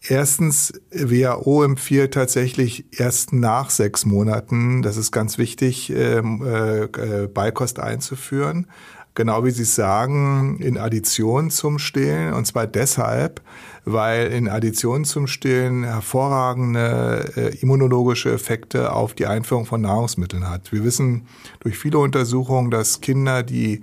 [0.05, 7.29] Erstens, WHO empfiehlt tatsächlich erst nach sechs Monaten, das ist ganz wichtig, ähm, äh, äh,
[7.29, 8.67] Beikost einzuführen.
[9.15, 12.33] Genau wie Sie sagen, in Addition zum Stillen.
[12.33, 13.43] Und zwar deshalb,
[13.85, 20.73] weil in Addition zum Stillen hervorragende äh, immunologische Effekte auf die Einführung von Nahrungsmitteln hat.
[20.73, 21.27] Wir wissen
[21.61, 23.83] durch viele Untersuchungen, dass Kinder, die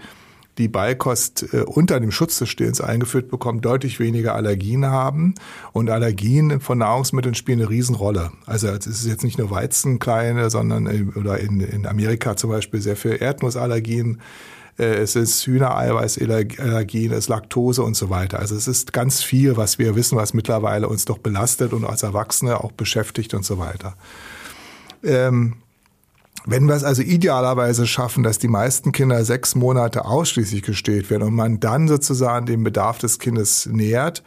[0.58, 5.36] die Beikost äh, unter dem Schutz des Stillens eingeführt bekommen, deutlich weniger Allergien haben.
[5.74, 8.32] Und Allergien von Nahrungsmitteln spielen eine Riesenrolle.
[8.46, 12.50] Also es ist jetzt nicht nur Weizen kleine, sondern in, oder in, in Amerika zum
[12.50, 14.22] Beispiel sehr viel Erdnussallergien.
[14.80, 18.40] Äh, es ist Hühnereiweißallergien, es ist Laktose und so weiter.
[18.40, 22.04] Also es ist ganz viel, was wir wissen, was mittlerweile uns doch belastet und als
[22.04, 23.96] Erwachsene auch beschäftigt und so weiter.
[25.04, 25.56] Ähm,
[26.46, 31.24] wenn wir es also idealerweise schaffen, dass die meisten Kinder sechs Monate ausschließlich gestillt werden
[31.24, 34.24] und man dann sozusagen den Bedarf des Kindes nähert,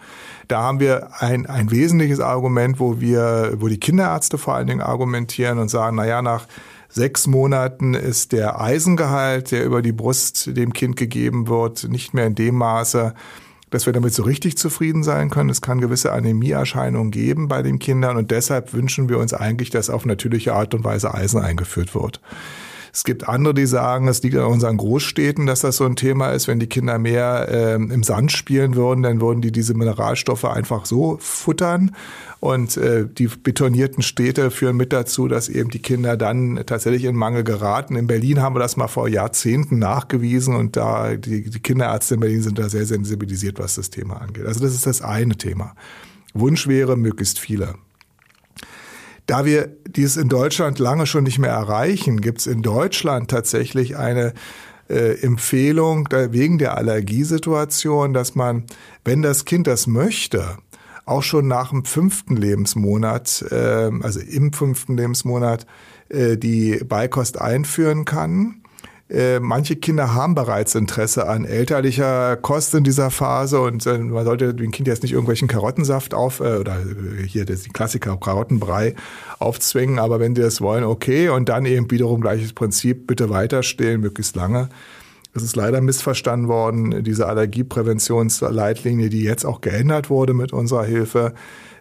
[0.47, 4.83] da haben wir ein, ein wesentliches Argument, wo wir, wo die Kinderärzte vor allen Dingen
[4.83, 6.47] argumentieren und sagen, na ja, nach
[6.93, 12.27] sechs Monaten ist der Eisengehalt, der über die Brust dem Kind gegeben wird, nicht mehr
[12.27, 13.15] in dem Maße,
[13.71, 15.49] dass wir damit so richtig zufrieden sein können.
[15.49, 19.89] Es kann gewisse Anämieerscheinungen geben bei den Kindern und deshalb wünschen wir uns eigentlich, dass
[19.89, 22.21] auf natürliche Art und Weise Eisen eingeführt wird.
[22.95, 26.31] Es gibt andere, die sagen, es liegt an unseren Großstädten, dass das so ein Thema
[26.31, 26.47] ist.
[26.47, 30.85] Wenn die Kinder mehr äh, im Sand spielen würden, dann würden die diese Mineralstoffe einfach
[30.85, 31.97] so futtern.
[32.41, 37.17] Und äh, die betonierten Städte führen mit dazu, dass eben die Kinder dann tatsächlich in
[37.17, 37.97] Mangel geraten.
[37.97, 42.21] In Berlin haben wir das mal vor Jahrzehnten nachgewiesen und da die, die Kinderärzte in
[42.21, 44.45] Berlin sind da sehr sensibilisiert, was das Thema angeht.
[44.45, 45.75] Also das ist das eine Thema.
[46.35, 47.75] Wunsch wäre möglichst viele.
[49.33, 53.97] Da wir dies in Deutschland lange schon nicht mehr erreichen, gibt es in Deutschland tatsächlich
[53.97, 54.35] eine
[54.90, 58.64] äh, Empfehlung da, wegen der Allergiesituation, dass man,
[59.07, 60.59] wenn das Kind das möchte,
[61.07, 65.66] auch schon nach dem fünften Lebensmonat, äh, also im fünften Lebensmonat,
[66.11, 68.62] äh, die Beikost einführen kann.
[69.12, 74.25] Äh, manche Kinder haben bereits Interesse an elterlicher Kost in dieser Phase und äh, man
[74.25, 76.79] sollte dem Kind jetzt nicht irgendwelchen Karottensaft auf äh, oder
[77.27, 78.94] hier das die Klassiker Karottenbrei
[79.38, 83.62] aufzwingen, aber wenn die das wollen, okay und dann eben wiederum gleiches Prinzip, bitte weiter
[83.62, 84.70] stillen, möglichst lange.
[85.35, 91.35] Es ist leider missverstanden worden, diese Allergiepräventionsleitlinie, die jetzt auch geändert wurde mit unserer Hilfe.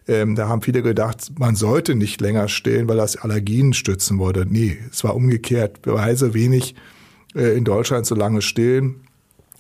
[0.06, 4.46] Ähm, da haben viele gedacht, man sollte nicht länger stillen, weil das Allergien stützen würde.
[4.50, 5.80] Nee, es war umgekehrt.
[5.86, 6.80] Weise wenig äh,
[7.34, 9.02] in Deutschland so lange stillen,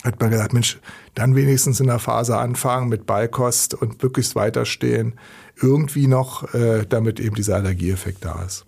[0.03, 0.79] hat man gesagt, Mensch,
[1.15, 5.13] dann wenigstens in der Phase anfangen mit Beikost und möglichst weiter stehen,
[5.61, 8.65] irgendwie noch, äh, damit eben dieser Allergieeffekt da ist.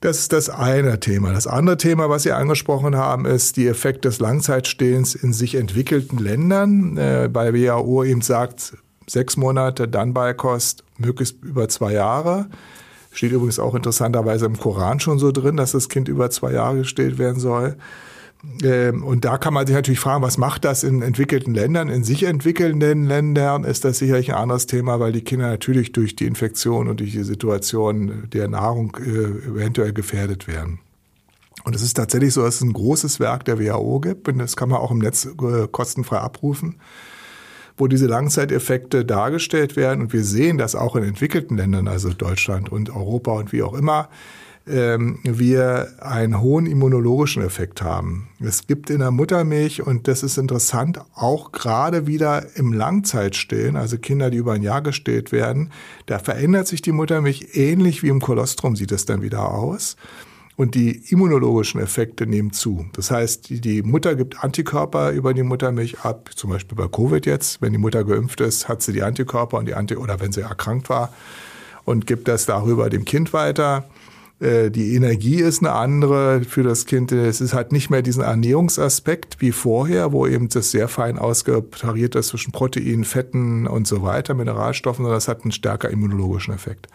[0.00, 1.32] Das ist das eine Thema.
[1.32, 6.18] Das andere Thema, was Sie angesprochen haben, ist die Effekt des Langzeitstillens in sich entwickelten
[6.18, 6.98] Ländern.
[6.98, 8.76] Äh, bei WHO eben sagt,
[9.08, 12.50] sechs Monate, dann Beikost, möglichst über zwei Jahre.
[13.14, 16.78] Steht übrigens auch interessanterweise im Koran schon so drin, dass das Kind über zwei Jahre
[16.78, 17.76] gestillt werden soll.
[18.64, 21.88] Ähm, und da kann man sich natürlich fragen, was macht das in entwickelten Ländern?
[21.88, 26.16] In sich entwickelnden Ländern ist das sicherlich ein anderes Thema, weil die Kinder natürlich durch
[26.16, 30.80] die Infektion und durch die Situation der Nahrung äh, eventuell gefährdet werden.
[31.62, 34.56] Und es ist tatsächlich so, dass es ein großes Werk der WHO gibt und das
[34.56, 36.76] kann man auch im Netz äh, kostenfrei abrufen
[37.76, 40.02] wo diese Langzeiteffekte dargestellt werden.
[40.02, 43.74] Und wir sehen das auch in entwickelten Ländern, also Deutschland und Europa und wie auch
[43.74, 44.08] immer,
[44.66, 48.28] ähm, wir einen hohen immunologischen Effekt haben.
[48.40, 53.98] Es gibt in der Muttermilch, und das ist interessant, auch gerade wieder im Langzeitstillen, also
[53.98, 55.70] Kinder, die über ein Jahr gestillt werden,
[56.06, 59.96] da verändert sich die Muttermilch ähnlich wie im Kolostrum sieht es dann wieder aus
[60.56, 62.86] und die immunologischen Effekte nehmen zu.
[62.92, 67.60] Das heißt, die, Mutter gibt Antikörper über die Muttermilch ab, zum Beispiel bei Covid jetzt.
[67.60, 70.42] Wenn die Mutter geimpft ist, hat sie die Antikörper und die Anti oder wenn sie
[70.42, 71.12] erkrankt war
[71.84, 73.84] und gibt das darüber dem Kind weiter.
[74.40, 77.10] Äh, die Energie ist eine andere für das Kind.
[77.10, 82.14] Es ist halt nicht mehr diesen Ernährungsaspekt wie vorher, wo eben das sehr fein ausgetariert
[82.14, 86.88] ist zwischen Proteinen, Fetten und so weiter, Mineralstoffen, sondern das hat einen stärker immunologischen Effekt.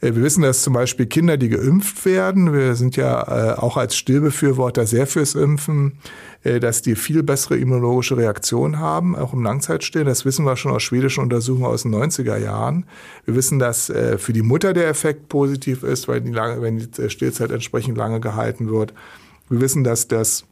[0.00, 3.76] Äh, wir wissen, dass zum Beispiel Kinder, die geimpft werden, wir sind ja äh, auch
[3.76, 5.98] als Stillbefürworter sehr fürs Impfen,
[6.42, 10.06] äh, dass die viel bessere immunologische Reaktion haben, auch im Langzeitstillen.
[10.06, 12.86] Das wissen wir schon aus schwedischen Untersuchungen aus den 90er Jahren.
[13.24, 17.10] Wir wissen, dass für die Mutter der Effekt positiv ist, weil die lange, wenn die
[17.10, 18.94] Stillzeit entsprechend lange gehalten wird.
[19.48, 20.44] Wir wissen, dass das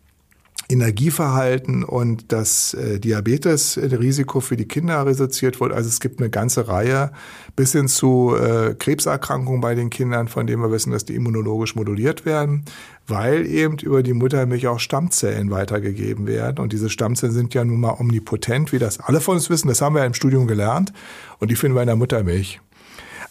[0.70, 5.72] Energieverhalten und das äh, Diabetesrisiko für die Kinder reduziert wird.
[5.72, 7.10] Also es gibt eine ganze Reihe
[7.56, 11.74] bis hin zu äh, Krebserkrankungen bei den Kindern, von denen wir wissen, dass die immunologisch
[11.74, 12.64] moduliert werden,
[13.06, 16.58] weil eben über die Muttermilch auch Stammzellen weitergegeben werden.
[16.58, 19.68] Und diese Stammzellen sind ja nun mal omnipotent, wie das alle von uns wissen.
[19.68, 20.92] Das haben wir im Studium gelernt.
[21.38, 22.60] Und die finden wir in der Muttermilch.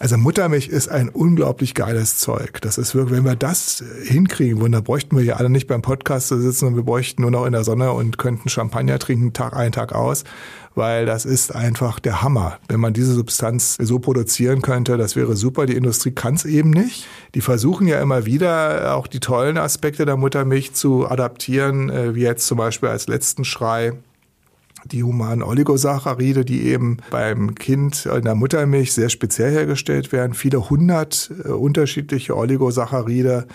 [0.00, 2.60] Also Muttermilch ist ein unglaublich geiles Zeug.
[2.60, 5.82] Das ist wirklich, wenn wir das hinkriegen würden, da bräuchten wir ja alle nicht beim
[5.82, 9.32] Podcast zu sitzen und wir bräuchten nur noch in der Sonne und könnten Champagner trinken,
[9.32, 10.22] Tag ein, Tag aus,
[10.76, 12.58] weil das ist einfach der Hammer.
[12.68, 15.66] Wenn man diese Substanz so produzieren könnte, das wäre super.
[15.66, 17.08] Die Industrie kann es eben nicht.
[17.34, 22.22] Die versuchen ja immer wieder auch die tollen Aspekte der Muttermilch zu adaptieren, äh, wie
[22.22, 23.94] jetzt zum Beispiel als letzten Schrei
[24.86, 30.34] die humanen Oligosaccharide, die eben beim Kind in der Muttermilch sehr speziell hergestellt werden.
[30.34, 33.46] Viele hundert äh, unterschiedliche Oligosaccharide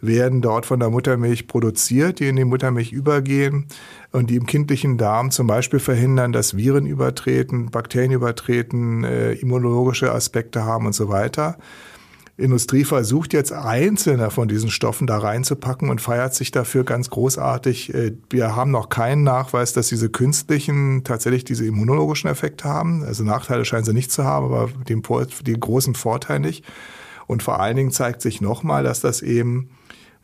[0.00, 3.66] werden dort von der Muttermilch produziert, die in die Muttermilch übergehen
[4.12, 10.12] und die im kindlichen Darm zum Beispiel verhindern, dass Viren übertreten, Bakterien übertreten, äh, immunologische
[10.12, 11.56] Aspekte haben und so weiter.
[12.36, 17.94] Industrie versucht jetzt einzelne von diesen Stoffen da reinzupacken und feiert sich dafür ganz großartig.
[17.94, 23.04] Äh, wir haben noch keinen Nachweis, dass diese künstlichen tatsächlich diese immunologischen Effekte haben.
[23.04, 25.02] Also Nachteile scheinen sie nicht zu haben, aber den,
[25.46, 26.64] den großen Vorteil nicht.
[27.26, 29.70] Und vor allen Dingen zeigt sich nochmal, dass das eben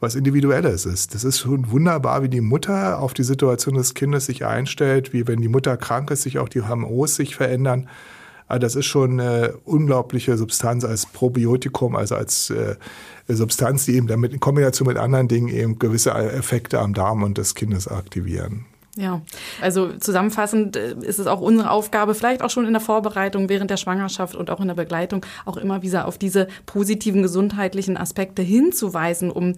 [0.01, 1.15] was Individuelles ist.
[1.15, 5.29] Das ist schon wunderbar, wie die Mutter auf die Situation des Kindes sich einstellt, wie
[5.29, 7.89] wenn die Mutter krank ist, sich auch die HMOs sich verändern.
[8.51, 12.75] Aber das ist schon eine unglaubliche Substanz als Probiotikum, also als äh,
[13.29, 17.39] Substanz, die eben damit in Kombination mit anderen Dingen eben gewisse Effekte am Darm und
[17.39, 18.65] des Kindes aktivieren.
[18.97, 19.23] Ja,
[19.61, 23.71] also zusammenfassend äh, ist es auch unsere Aufgabe, vielleicht auch schon in der Vorbereitung, während
[23.71, 28.43] der Schwangerschaft und auch in der Begleitung, auch immer wieder auf diese positiven gesundheitlichen Aspekte
[28.43, 29.55] hinzuweisen, um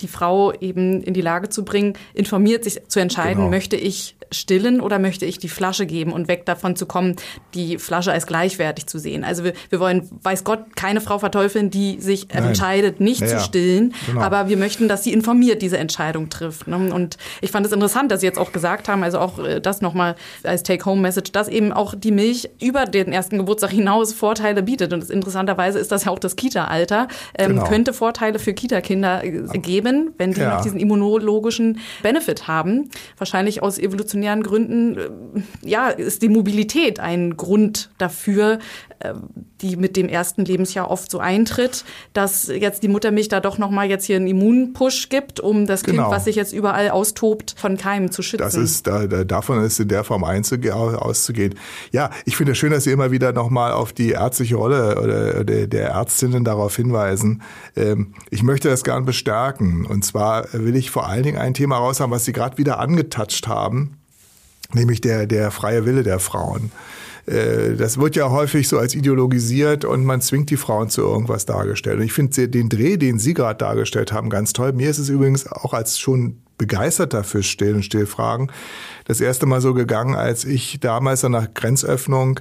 [0.00, 3.50] die Frau eben in die Lage zu bringen, informiert sich zu entscheiden, genau.
[3.50, 7.16] möchte ich stillen oder möchte ich die Flasche geben und weg davon zu kommen,
[7.54, 9.24] die Flasche als gleichwertig zu sehen.
[9.24, 12.44] Also wir, wir wollen, weiß Gott, keine Frau verteufeln, die sich Nein.
[12.44, 14.20] entscheidet, nicht ja, zu stillen, genau.
[14.22, 16.66] aber wir möchten, dass sie informiert diese Entscheidung trifft.
[16.68, 16.92] Ne?
[16.92, 19.80] Und ich fand es interessant, dass Sie jetzt auch gesagt haben, also auch äh, das
[19.80, 24.92] nochmal als Take-Home-Message, dass eben auch die Milch über den ersten Geburtstag hinaus Vorteile bietet.
[24.92, 27.64] Und interessanterweise ist das ja auch das Kita-Alter, ähm, genau.
[27.64, 30.54] könnte Vorteile für Kita-Kinder äh, geben, wenn die ja.
[30.54, 32.90] noch diesen immunologischen Benefit haben.
[33.18, 38.58] Wahrscheinlich aus evolutionären evolutionären Gründen, äh, ja, ist die Mobilität ein Grund dafür,
[39.00, 39.14] äh,
[39.60, 43.88] die mit dem ersten Lebensjahr oft so eintritt, dass jetzt die Muttermilch da doch nochmal
[43.88, 46.04] jetzt hier einen Immunpush gibt, um das genau.
[46.04, 48.42] Kind, was sich jetzt überall austobt, von Keimen zu schützen.
[48.42, 51.54] Das ist, da, davon ist in der Form auszugehen.
[51.92, 55.40] Ja, ich finde es schön, dass Sie immer wieder nochmal auf die ärztliche Rolle oder,
[55.40, 57.42] oder der Ärztinnen darauf hinweisen.
[57.76, 59.86] Ähm, ich möchte das gern bestärken.
[59.86, 62.80] Und zwar will ich vor allen Dingen ein Thema raus haben, was Sie gerade wieder
[62.80, 63.98] angetatscht haben
[64.74, 66.72] nämlich der, der freie Wille der Frauen.
[67.26, 71.46] Äh, das wird ja häufig so als ideologisiert und man zwingt die Frauen zu irgendwas
[71.46, 71.98] dargestellt.
[71.98, 74.72] Und ich finde den Dreh, den Sie gerade dargestellt haben, ganz toll.
[74.72, 78.50] Mir ist es übrigens auch als schon begeisterter für Still- und Stillfragen
[79.04, 82.40] das erste Mal so gegangen, als ich damals nach Grenzöffnung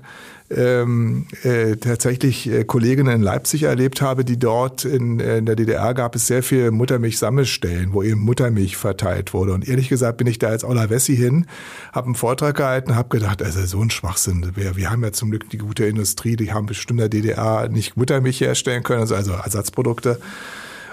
[0.56, 5.56] ähm, äh, tatsächlich äh, Kolleginnen in Leipzig erlebt habe, die dort in, äh, in der
[5.56, 9.54] DDR gab es sehr viele Muttermilch-Sammelstellen, wo eben Muttermilch verteilt wurde.
[9.54, 11.46] Und ehrlich gesagt bin ich da als Ola Wessi hin,
[11.94, 14.52] habe einen Vortrag gehalten, habe gedacht, also so ein Schwachsinn.
[14.56, 17.98] Wir, wir haben ja zum Glück die gute Industrie, die haben bestimmt der DDR nicht
[17.98, 20.20] Muttermilch herstellen können, also, also Ersatzprodukte.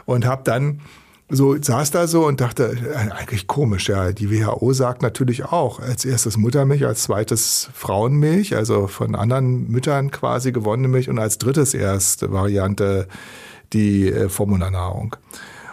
[0.04, 0.80] Und habe dann
[1.30, 4.12] so saß da so und dachte, äh, eigentlich komisch, ja.
[4.12, 10.10] Die WHO sagt natürlich auch, als erstes Muttermilch, als zweites Frauenmilch, also von anderen Müttern
[10.10, 13.08] quasi gewonnene Milch und als drittes erste Variante
[13.72, 15.16] die äh, Formularnahrung.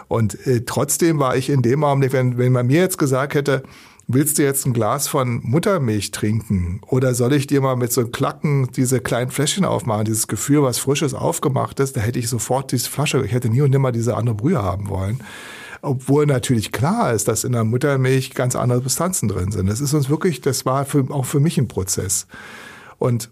[0.08, 3.62] Und äh, trotzdem war ich in dem Augenblick, wenn, wenn man mir jetzt gesagt hätte,
[4.08, 6.80] willst du jetzt ein Glas von Muttermilch trinken?
[6.86, 10.62] Oder soll ich dir mal mit so einem Klacken diese kleinen Fläschchen aufmachen, dieses Gefühl,
[10.62, 13.92] was Frisches aufgemacht ist, da hätte ich sofort diese Flasche, ich hätte nie und nimmer
[13.92, 15.20] diese andere Brühe haben wollen.
[15.82, 19.66] Obwohl natürlich klar ist, dass in der Muttermilch ganz andere Substanzen drin sind.
[19.68, 22.26] Das ist uns wirklich, das war für, auch für mich ein Prozess.
[22.98, 23.30] Und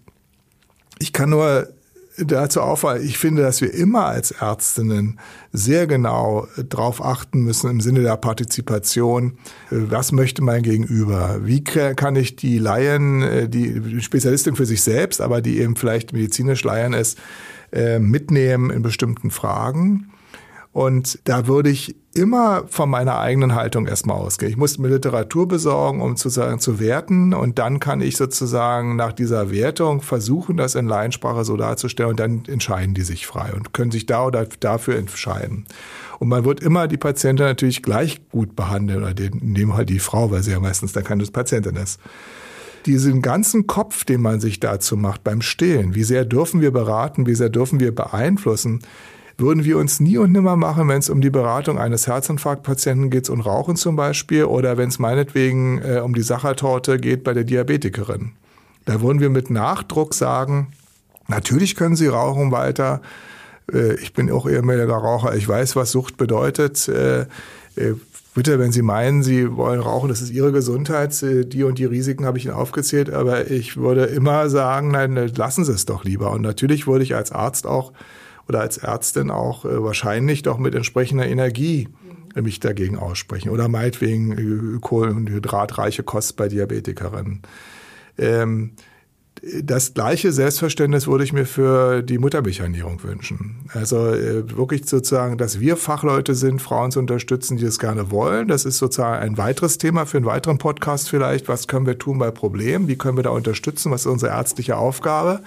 [0.99, 1.67] ich kann nur
[2.17, 5.19] dazu auffallen, ich finde, dass wir immer als Ärztinnen
[5.51, 9.37] sehr genau darauf achten müssen im Sinne der Partizipation,
[9.69, 11.39] was möchte mein Gegenüber?
[11.43, 16.13] Wie kann ich die Laien, äh, die Spezialistin für sich selbst, aber die eben vielleicht
[16.13, 17.17] medizinisch Laien ist,
[17.71, 20.11] äh, mitnehmen in bestimmten Fragen?
[20.75, 24.51] Und da würde ich immer von meiner eigenen Haltung erstmal ausgehen.
[24.51, 27.33] Ich muss mir Literatur besorgen, um sozusagen zu werten.
[27.33, 32.09] Und dann kann ich sozusagen nach dieser Wertung versuchen, das in Laiensprache so darzustellen.
[32.09, 35.63] Und dann entscheiden die sich frei und können sich da oder dafür entscheiden.
[36.19, 39.99] Und man wird immer die Patientin natürlich gleich gut behandeln, oder den, in Fall die
[39.99, 42.01] Frau, weil sie ja meistens dann keine Patientin ist
[42.85, 47.25] diesen ganzen Kopf, den man sich dazu macht beim Stillen, wie sehr dürfen wir beraten,
[47.25, 48.81] wie sehr dürfen wir beeinflussen,
[49.37, 53.29] würden wir uns nie und nimmer machen, wenn es um die Beratung eines Herzinfarktpatienten geht
[53.29, 57.43] und Rauchen zum Beispiel oder wenn es meinetwegen äh, um die Sachertorte geht bei der
[57.43, 58.31] Diabetikerin.
[58.85, 60.67] Da würden wir mit Nachdruck sagen,
[61.27, 63.01] natürlich können Sie rauchen weiter.
[63.71, 65.35] Äh, ich bin auch ehemaliger Raucher.
[65.35, 66.87] Ich weiß, was Sucht bedeutet.
[66.87, 67.21] Äh,
[67.75, 67.95] äh
[68.33, 72.25] bitte, wenn Sie meinen, Sie wollen rauchen, das ist Ihre Gesundheit, die und die Risiken
[72.25, 76.31] habe ich Ihnen aufgezählt, aber ich würde immer sagen, nein, lassen Sie es doch lieber.
[76.31, 77.93] Und natürlich würde ich als Arzt auch
[78.47, 81.87] oder als Ärztin auch äh, wahrscheinlich doch mit entsprechender Energie
[82.41, 83.49] mich dagegen aussprechen.
[83.49, 87.41] Oder meinetwegen äh, kohlenhydratreiche Kost bei Diabetikerinnen.
[88.17, 88.71] Ähm,
[89.61, 93.69] das gleiche Selbstverständnis würde ich mir für die Muttermilchernährung wünschen.
[93.73, 98.47] Also äh, wirklich sozusagen, dass wir Fachleute sind, Frauen zu unterstützen, die das gerne wollen.
[98.47, 101.47] Das ist sozusagen ein weiteres Thema für einen weiteren Podcast vielleicht.
[101.47, 102.87] Was können wir tun bei Problemen?
[102.87, 103.91] Wie können wir da unterstützen?
[103.91, 105.41] Was ist unsere ärztliche Aufgabe?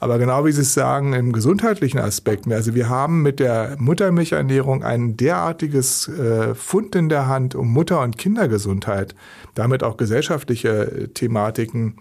[0.00, 4.82] Aber genau wie Sie es sagen, im gesundheitlichen Aspekt, also wir haben mit der Muttermilchernährung
[4.84, 9.14] ein derartiges äh, Fund in der Hand, um Mutter- und Kindergesundheit,
[9.54, 11.96] damit auch gesellschaftliche Thematiken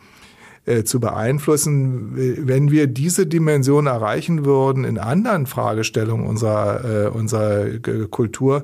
[0.66, 2.14] äh, zu beeinflussen.
[2.16, 7.80] Wenn wir diese Dimension erreichen würden in anderen Fragestellungen unserer, äh, unserer
[8.10, 8.64] Kultur,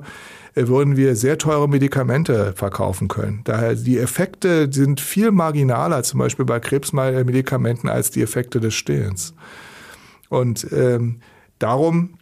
[0.54, 3.40] würden wir sehr teure Medikamente verkaufen können.
[3.44, 9.34] Daher die Effekte sind viel marginaler, zum Beispiel bei Krebsmedikamenten, als die Effekte des Stillens.
[10.28, 11.20] Und ähm,
[11.58, 12.18] darum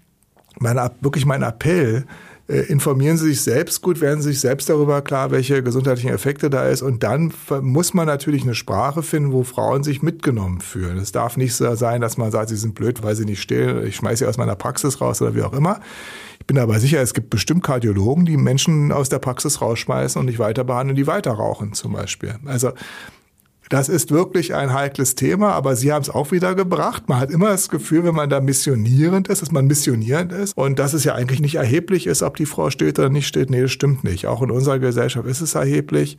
[0.59, 2.05] mein, wirklich mein Appell,
[2.49, 6.51] äh, informieren Sie sich selbst gut, werden Sie sich selbst darüber klar, welche gesundheitlichen Effekte
[6.51, 6.83] da ist.
[6.83, 10.99] Und dann muss man natürlich eine Sprache finden, wo Frauen sich mitgenommen fühlen.
[10.99, 13.87] Es darf nicht so sein, dass man sagt, sie sind blöd, weil sie nicht stillen,
[13.87, 15.81] ich schmeiße sie aus meiner Praxis raus oder wie auch immer.
[16.41, 20.27] Ich bin aber sicher, es gibt bestimmt Kardiologen, die Menschen aus der Praxis rausschmeißen und
[20.27, 22.35] nicht weiter behandeln, die weiter rauchen zum Beispiel.
[22.45, 22.73] Also
[23.71, 27.09] das ist wirklich ein heikles Thema, aber Sie haben es auch wieder gebracht.
[27.09, 30.81] Man hat immer das Gefühl, wenn man da missionierend ist, dass man missionierend ist und
[30.81, 33.49] dass es ja eigentlich nicht erheblich ist, ob die Frau steht oder nicht steht.
[33.49, 34.27] Nee, das stimmt nicht.
[34.27, 36.19] Auch in unserer Gesellschaft ist es erheblich.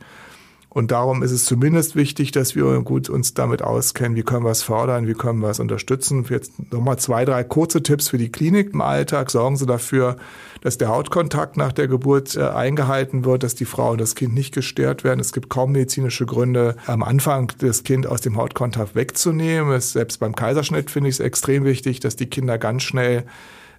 [0.74, 4.52] Und darum ist es zumindest wichtig, dass wir gut uns damit auskennen, wie können wir
[4.52, 6.24] es fördern, wie können wir es unterstützen.
[6.30, 9.30] Jetzt nochmal zwei, drei kurze Tipps für die Klinik im Alltag.
[9.30, 10.16] Sorgen Sie dafür,
[10.62, 14.32] dass der Hautkontakt nach der Geburt äh, eingehalten wird, dass die Frau und das Kind
[14.32, 15.20] nicht gestört werden.
[15.20, 19.78] Es gibt kaum medizinische Gründe, am Anfang das Kind aus dem Hautkontakt wegzunehmen.
[19.78, 23.24] Selbst beim Kaiserschnitt finde ich es extrem wichtig, dass die Kinder ganz schnell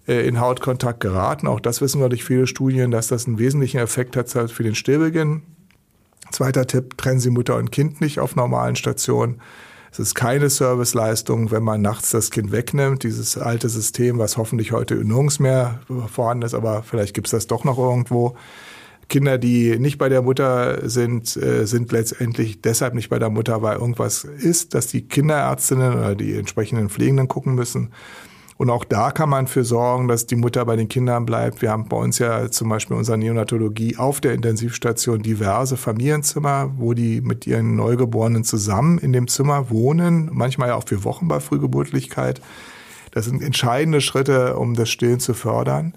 [0.08, 1.48] äh, in Hautkontakt geraten.
[1.48, 4.76] Auch das wissen wir durch viele Studien, dass das einen wesentlichen Effekt hat für den
[4.76, 5.42] Stillbeginn.
[6.34, 9.40] Zweiter Tipp, trennen Sie Mutter und Kind nicht auf normalen Stationen.
[9.92, 13.04] Es ist keine Serviceleistung, wenn man nachts das Kind wegnimmt.
[13.04, 17.46] Dieses alte System, was hoffentlich heute nirgends mehr vorhanden ist, aber vielleicht gibt es das
[17.46, 18.36] doch noch irgendwo.
[19.10, 23.62] Kinder, die nicht bei der Mutter sind, äh, sind letztendlich deshalb nicht bei der Mutter,
[23.62, 27.92] weil irgendwas ist, dass die Kinderärztinnen oder die entsprechenden Pflegenden gucken müssen.
[28.58, 31.62] Und auch da kann man für sorgen, dass die Mutter bei den Kindern bleibt.
[31.62, 36.72] Wir haben bei uns ja zum Beispiel in unserer Neonatologie auf der Intensivstation diverse Familienzimmer,
[36.78, 41.28] wo die mit ihren Neugeborenen zusammen in dem Zimmer wohnen, manchmal ja auch für Wochen
[41.28, 42.42] bei Frühgeburtlichkeit.
[43.12, 45.94] Das sind entscheidende Schritte, um das Stillen zu fördern.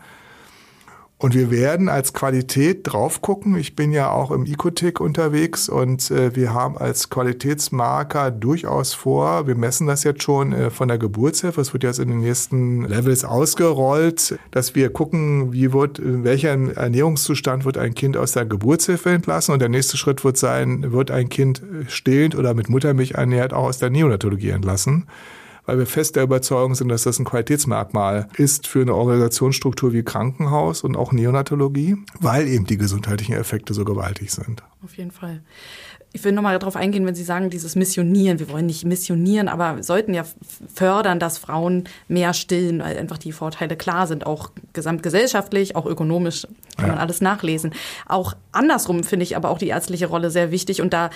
[1.18, 3.56] Und wir werden als Qualität drauf gucken.
[3.56, 9.46] Ich bin ja auch im Ecotic unterwegs und äh, wir haben als Qualitätsmarker durchaus vor,
[9.46, 12.84] wir messen das jetzt schon äh, von der Geburtshilfe, es wird jetzt in den nächsten
[12.84, 18.44] Levels ausgerollt, dass wir gucken, wie wird, in welchem Ernährungszustand wird ein Kind aus der
[18.44, 19.54] Geburtshilfe entlassen.
[19.54, 23.64] Und der nächste Schritt wird sein, wird ein Kind stillend oder mit Muttermilch ernährt auch
[23.64, 25.06] aus der Neonatologie entlassen
[25.66, 30.02] weil wir fest der Überzeugung sind, dass das ein Qualitätsmerkmal ist für eine Organisationsstruktur wie
[30.02, 34.62] Krankenhaus und auch Neonatologie, weil eben die gesundheitlichen Effekte so gewaltig sind.
[34.82, 35.42] Auf jeden Fall.
[36.12, 39.82] Ich will nochmal darauf eingehen, wenn Sie sagen, dieses Missionieren, wir wollen nicht missionieren, aber
[39.82, 40.24] sollten ja
[40.74, 46.46] fördern, dass Frauen mehr stillen, weil einfach die Vorteile klar sind, auch gesamtgesellschaftlich, auch ökonomisch,
[46.76, 46.92] kann ja.
[46.92, 47.74] man alles nachlesen.
[48.06, 51.10] Auch andersrum finde ich aber auch die ärztliche Rolle sehr wichtig und da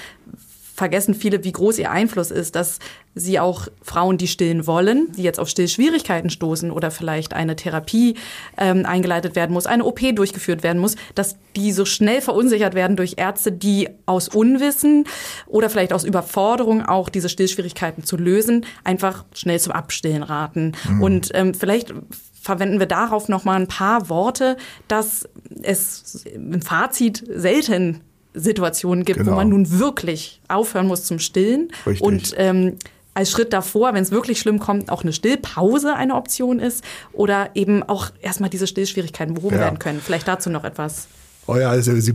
[0.81, 2.79] vergessen viele, wie groß ihr Einfluss ist, dass
[3.15, 8.15] sie auch Frauen, die stillen wollen, die jetzt auf Stillschwierigkeiten stoßen oder vielleicht eine Therapie
[8.57, 12.97] ähm, eingeleitet werden muss, eine OP durchgeführt werden muss, dass die so schnell verunsichert werden
[12.97, 15.05] durch Ärzte, die aus Unwissen
[15.47, 20.73] oder vielleicht aus Überforderung auch diese Stillschwierigkeiten zu lösen, einfach schnell zum Abstillen raten.
[20.89, 21.03] Mhm.
[21.03, 21.93] Und ähm, vielleicht
[22.41, 24.57] verwenden wir darauf noch mal ein paar Worte,
[24.89, 25.29] dass
[25.61, 28.01] es im Fazit selten
[28.35, 29.33] Situationen gibt, genau.
[29.33, 32.03] wo man nun wirklich aufhören muss zum Stillen Richtig.
[32.03, 32.77] und ähm,
[33.15, 37.51] als Schritt davor, wenn es wirklich schlimm kommt, auch eine Stillpause eine Option ist oder
[37.55, 39.63] eben auch erstmal diese Stillschwierigkeiten behoben ja.
[39.63, 40.01] werden können.
[40.01, 41.09] Vielleicht dazu noch etwas.
[41.47, 42.15] Oh ja, also Sie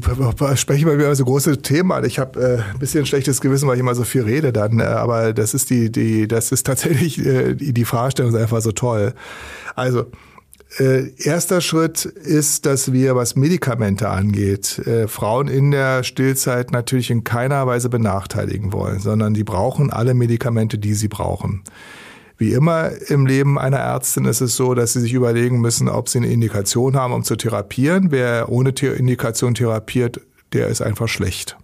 [0.55, 2.05] sprechen bei mir so große Themen an.
[2.05, 4.79] Ich habe äh, ein bisschen schlechtes Gewissen, weil ich immer so viel rede dann.
[4.79, 8.61] Äh, aber das ist die, die, das ist tatsächlich äh, die, die Fragestellung ist einfach
[8.61, 9.13] so toll.
[9.75, 10.05] Also
[10.77, 17.11] äh, erster Schritt ist, dass wir, was Medikamente angeht, äh, Frauen in der Stillzeit natürlich
[17.11, 21.63] in keiner Weise benachteiligen wollen, sondern die brauchen alle Medikamente, die sie brauchen.
[22.37, 26.09] Wie immer im Leben einer Ärztin ist es so, dass sie sich überlegen müssen, ob
[26.09, 28.11] sie eine Indikation haben, um zu therapieren.
[28.11, 30.19] Wer ohne Indikation therapiert,
[30.51, 31.57] der ist einfach schlecht.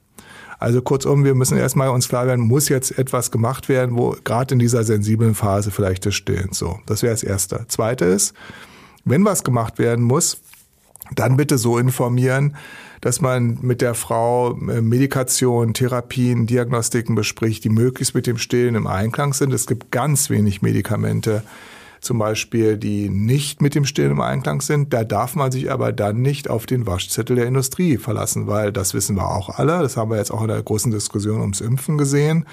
[0.60, 4.54] Also kurzum, wir müssen erstmal uns klar werden, muss jetzt etwas gemacht werden, wo gerade
[4.54, 6.80] in dieser sensiblen Phase vielleicht des Stillens so.
[6.86, 7.66] Das wäre das Erste.
[7.68, 8.34] Zweite ist,
[9.06, 10.38] wenn was gemacht werden muss,
[11.16, 12.56] dann bitte so informieren,
[13.02, 18.76] dass man mit der Frau äh, Medikation, Therapien, Diagnostiken bespricht, die möglichst mit dem Stillen
[18.76, 19.52] im Einklang sind.
[19.54, 21.44] Es gibt ganz wenig Medikamente,
[22.00, 24.94] zum Beispiel, die nicht mit dem Stillen im Einklang sind.
[24.94, 28.94] Da darf man sich aber dann nicht auf den Waschzettel der Industrie verlassen, weil das
[28.94, 29.80] wissen wir auch alle.
[29.82, 32.46] Das haben wir jetzt auch in der großen Diskussion ums Impfen gesehen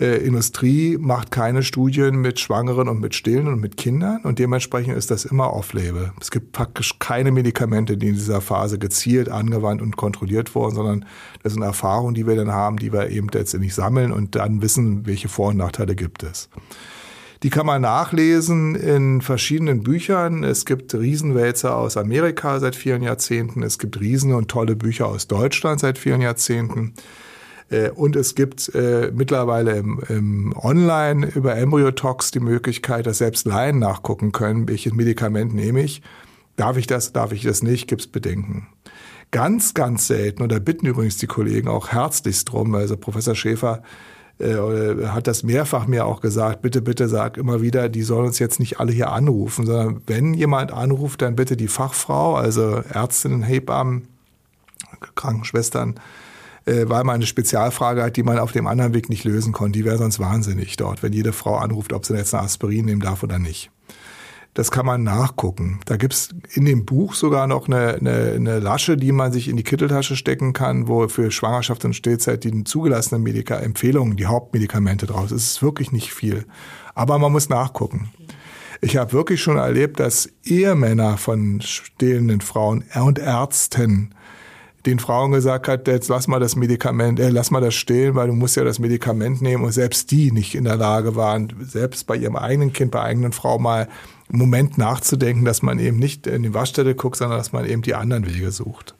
[0.00, 4.96] äh, Industrie macht keine Studien mit Schwangeren und mit Stillen und mit Kindern und dementsprechend
[4.96, 6.12] ist das immer off-label.
[6.20, 11.04] Es gibt praktisch keine Medikamente, die in dieser Phase gezielt angewandt und kontrolliert wurden, sondern
[11.42, 15.06] das sind Erfahrungen, die wir dann haben, die wir eben letztendlich sammeln und dann wissen,
[15.06, 16.48] welche Vor- und Nachteile gibt es.
[17.42, 20.44] Die kann man nachlesen in verschiedenen Büchern.
[20.44, 23.64] Es gibt Riesenwälzer aus Amerika seit vielen Jahrzehnten.
[23.64, 26.94] Es gibt riesen und tolle Bücher aus Deutschland seit vielen Jahrzehnten.
[27.70, 33.46] Äh, und es gibt äh, mittlerweile im, im Online über Embryotox die Möglichkeit, dass selbst
[33.46, 36.02] Laien nachgucken können, welches Medikament nehme ich.
[36.56, 38.68] Darf ich das, darf ich das nicht, gibt es Bedenken.
[39.30, 43.82] Ganz, ganz selten, und da bitten übrigens die Kollegen auch herzlichst drum, also Professor Schäfer
[44.38, 48.38] äh, hat das mehrfach mir auch gesagt, bitte, bitte sag immer wieder, die sollen uns
[48.38, 53.42] jetzt nicht alle hier anrufen, sondern wenn jemand anruft, dann bitte die Fachfrau, also Ärztinnen,
[53.42, 54.08] Hebammen,
[55.14, 55.94] Krankenschwestern,
[56.66, 59.78] äh, weil man eine Spezialfrage hat, die man auf dem anderen Weg nicht lösen konnte.
[59.78, 63.00] Die wäre sonst wahnsinnig dort, wenn jede Frau anruft, ob sie jetzt eine Aspirin nehmen
[63.00, 63.70] darf oder nicht.
[64.54, 65.80] Das kann man nachgucken.
[65.86, 69.56] Da gibt's in dem Buch sogar noch eine, eine, eine Lasche, die man sich in
[69.56, 75.06] die Kitteltasche stecken kann, wo für Schwangerschaft und Stillzeit die zugelassenen Medika Empfehlungen, die Hauptmedikamente
[75.06, 75.30] draus.
[75.30, 76.44] Es ist wirklich nicht viel.
[76.94, 78.10] Aber man muss nachgucken.
[78.82, 84.14] Ich habe wirklich schon erlebt, dass Ehemänner von stillenden Frauen und Ärzten
[84.86, 88.28] den Frauen gesagt hat, jetzt lass mal das Medikament, äh, lass mal das stillen, weil
[88.28, 92.06] du musst ja das Medikament nehmen und selbst die nicht in der Lage waren, selbst
[92.06, 93.88] bei ihrem eigenen Kind, bei eigenen Frau mal
[94.28, 97.82] einen Moment nachzudenken, dass man eben nicht in die Waschstelle guckt, sondern dass man eben
[97.82, 98.94] die anderen Wege sucht.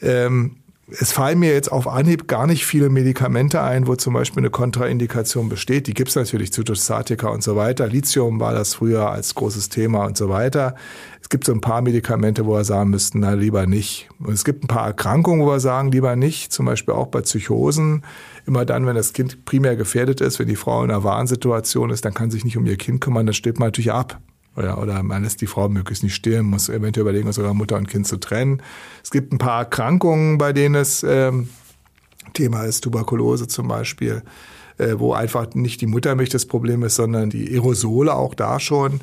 [0.00, 0.56] Ähm,
[1.00, 4.50] es fallen mir jetzt auf Anhieb gar nicht viele Medikamente ein, wo zum Beispiel eine
[4.50, 5.86] Kontraindikation besteht.
[5.86, 7.86] Die gibt es natürlich, Zytostatika und so weiter.
[7.86, 10.74] Lithium war das früher als großes Thema und so weiter.
[11.20, 14.08] Es gibt so ein paar Medikamente, wo wir sagen müssten, na lieber nicht.
[14.18, 16.52] Und es gibt ein paar Erkrankungen, wo wir sagen, lieber nicht.
[16.52, 18.02] Zum Beispiel auch bei Psychosen.
[18.46, 22.04] Immer dann, wenn das Kind primär gefährdet ist, wenn die Frau in einer Warnsituation ist,
[22.04, 24.20] dann kann sich nicht um ihr Kind kümmern, dann stirbt man natürlich ab.
[24.56, 27.88] Oder, oder man lässt die Frau möglichst nicht stillen, muss eventuell überlegen, sogar Mutter und
[27.88, 28.62] Kind zu trennen.
[29.02, 31.48] Es gibt ein paar Erkrankungen, bei denen es ähm,
[32.34, 34.22] Thema ist, Tuberkulose zum Beispiel,
[34.78, 39.00] äh, wo einfach nicht die Muttermilch das Problem ist, sondern die Aerosole auch da schon.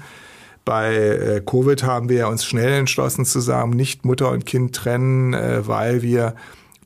[0.65, 5.33] Bei äh, Covid haben wir uns schnell entschlossen zu sagen, nicht Mutter und Kind trennen,
[5.33, 6.35] äh, weil wir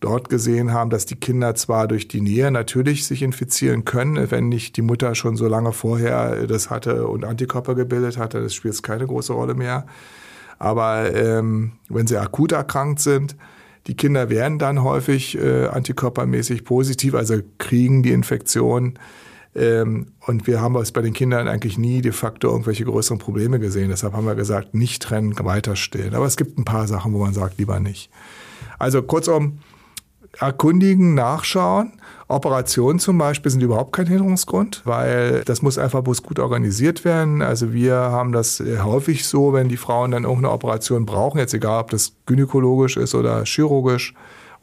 [0.04, 4.50] dort gesehen haben, dass die Kinder zwar durch die Nähe natürlich sich infizieren können, wenn
[4.50, 8.82] nicht die Mutter schon so lange vorher das hatte und Antikörper gebildet hatte, das spielt
[8.84, 9.86] keine große Rolle mehr.
[10.60, 13.36] Aber ähm, wenn sie akut erkrankt sind,
[13.88, 18.98] die Kinder werden dann häufig äh, antikörpermäßig positiv, also kriegen die Infektion.
[19.56, 23.60] Ähm, und wir haben es bei den Kindern eigentlich nie de facto irgendwelche größeren Probleme
[23.60, 23.90] gesehen.
[23.90, 26.16] Deshalb haben wir gesagt, nicht trennen, weiter stillen.
[26.16, 28.10] Aber es gibt ein paar Sachen, wo man sagt, lieber nicht.
[28.80, 29.60] Also kurzum,
[30.40, 31.94] erkundigen, nachschauen.
[32.28, 37.42] Operationen zum Beispiel sind überhaupt kein Hinderungsgrund, weil das muss einfach bloß gut organisiert werden.
[37.42, 41.82] Also wir haben das häufig so, wenn die Frauen dann irgendeine Operation brauchen, jetzt egal
[41.82, 44.14] ob das gynäkologisch ist oder chirurgisch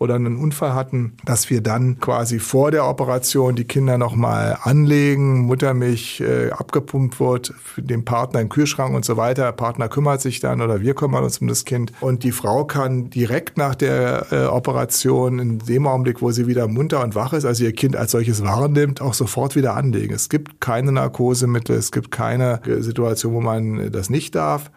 [0.00, 5.40] oder einen Unfall hatten, dass wir dann quasi vor der Operation die Kinder nochmal anlegen,
[5.40, 9.42] Muttermilch äh, abgepumpt wird, den Partner im Kühlschrank und so weiter.
[9.44, 11.92] Der Partner kümmert sich dann oder wir kümmern uns um das Kind.
[12.00, 16.66] Und die Frau kann direkt nach der äh, Operation, in dem Augenblick, wo sie wieder
[16.66, 20.14] munter und wach ist, also ihr Kind als solches wahrnimmt, auch sofort wieder anlegen.
[20.14, 24.70] Es gibt keine Narkosemittel, es gibt keine äh, Situation, wo man das nicht darf.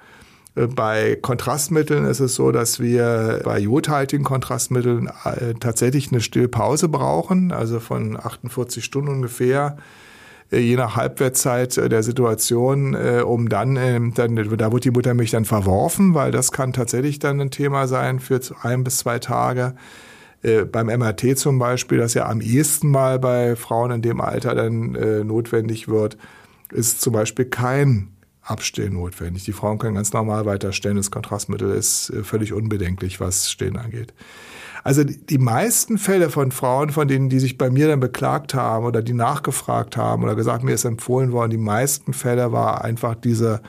[0.56, 6.90] Äh, bei Kontrastmitteln ist es so, dass wir bei jodhaltigen Kontrastmitteln äh, tatsächlich eine Stillpause
[6.90, 9.78] brauchen, also von 48 Stunden ungefähr,
[10.52, 15.46] äh, je nach Halbwertszeit der Situation, um dann, ähm, dann, da wird die Muttermilch dann
[15.46, 19.76] verworfen, weil das kann tatsächlich dann ein Thema sein für ein bis zwei Tage.
[20.74, 24.92] Beim MRT zum Beispiel, das ja am ehesten mal bei Frauen in dem Alter dann
[25.26, 26.18] notwendig wird,
[26.70, 28.13] ist zum Beispiel kein
[28.44, 29.46] Abstillen notwendig.
[29.46, 30.98] Die Frauen können ganz normal weiter stillen.
[30.98, 34.14] Das Kontrastmittel ist äh, völlig unbedenklich, was Stillen angeht.
[34.84, 38.86] Also die meisten Fälle von Frauen, von denen, die sich bei mir dann beklagt haben
[38.86, 43.16] oder die nachgefragt haben oder gesagt, mir ist empfohlen worden, die meisten Fälle war einfach
[43.16, 43.62] diese,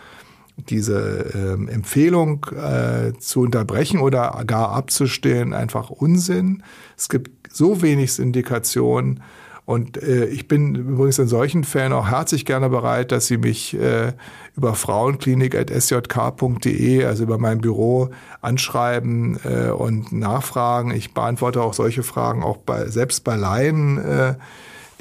[0.56, 6.64] diese ähm, Empfehlung äh, zu unterbrechen oder gar abzustillen einfach Unsinn.
[6.96, 9.22] Es gibt so wenig Indikationen,
[9.66, 13.72] und äh, ich bin übrigens in solchen Fällen auch herzlich gerne bereit, dass Sie mich
[13.74, 14.12] äh,
[14.56, 18.10] über frauenklinik.sjk.de, also über mein Büro,
[18.42, 20.90] anschreiben äh, und nachfragen.
[20.90, 24.34] Ich beantworte auch solche Fragen auch bei, selbst bei Laien, äh,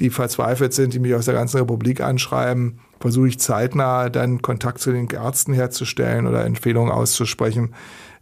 [0.00, 2.78] die verzweifelt sind, die mich aus der ganzen Republik anschreiben.
[3.00, 7.74] Versuche ich zeitnah dann Kontakt zu den Ärzten herzustellen oder Empfehlungen auszusprechen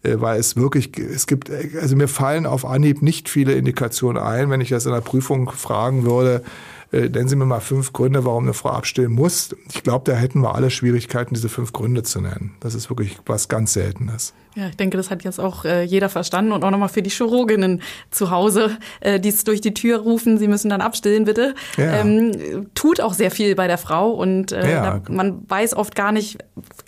[0.02, 4.50] weil es wirklich, es gibt, also mir fallen auf Anhieb nicht viele Indikationen ein.
[4.50, 6.42] Wenn ich das in der Prüfung fragen würde,
[6.92, 9.56] äh, nennen Sie mir mal fünf Gründe, warum eine Frau abstillen muss.
[9.72, 12.54] Ich glaube, da hätten wir alle Schwierigkeiten, diese fünf Gründe zu nennen.
[12.60, 14.34] Das ist wirklich was ganz Seltenes.
[14.54, 17.08] Ja, ich denke, das hat jetzt auch äh, jeder verstanden und auch nochmal für die
[17.08, 17.80] Chirurginnen
[18.10, 21.54] zu Hause, äh, die es durch die Tür rufen, sie müssen dann abstillen, bitte.
[21.78, 22.00] Ja.
[22.00, 25.00] Ähm, tut auch sehr viel bei der Frau und äh, ja.
[25.00, 26.36] da, man weiß oft gar nicht,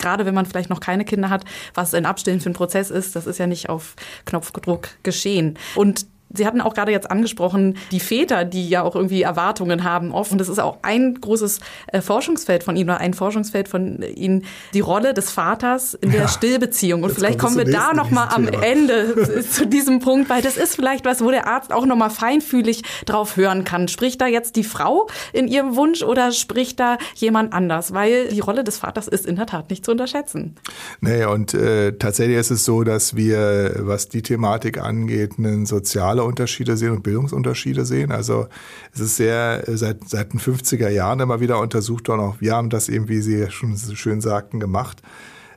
[0.05, 3.15] gerade wenn man vielleicht noch keine Kinder hat, was ein Abstillen für ein Prozess ist.
[3.15, 3.95] Das ist ja nicht auf
[4.25, 5.57] Knopfdruck geschehen.
[5.73, 10.13] Und Sie hatten auch gerade jetzt angesprochen, die Väter, die ja auch irgendwie Erwartungen haben
[10.13, 10.31] oft.
[10.31, 14.45] Und das ist auch ein großes äh, Forschungsfeld von Ihnen oder ein Forschungsfeld von Ihnen,
[14.73, 17.03] die Rolle des Vaters in der ja, Stillbeziehung.
[17.03, 21.05] Und vielleicht kommen wir da nochmal am Ende zu diesem Punkt, weil das ist vielleicht
[21.05, 23.87] was, wo der Arzt auch nochmal feinfühlig drauf hören kann.
[23.87, 27.93] Spricht da jetzt die Frau in ihrem Wunsch oder spricht da jemand anders?
[27.93, 30.55] Weil die Rolle des Vaters ist in der Tat nicht zu unterschätzen.
[31.01, 36.23] Nee, und äh, tatsächlich ist es so, dass wir, was die Thematik angeht, einen soziale
[36.25, 38.11] Unterschiede sehen und Bildungsunterschiede sehen.
[38.11, 38.47] Also
[38.93, 42.21] es ist sehr äh, seit, seit den 50er Jahren immer wieder untersucht worden.
[42.21, 45.01] Auch wir haben das eben, wie Sie schon so schön sagten, gemacht.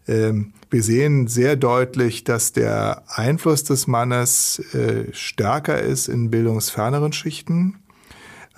[0.07, 7.13] Ähm, wir sehen sehr deutlich, dass der Einfluss des Mannes äh, stärker ist in bildungsferneren
[7.13, 7.77] Schichten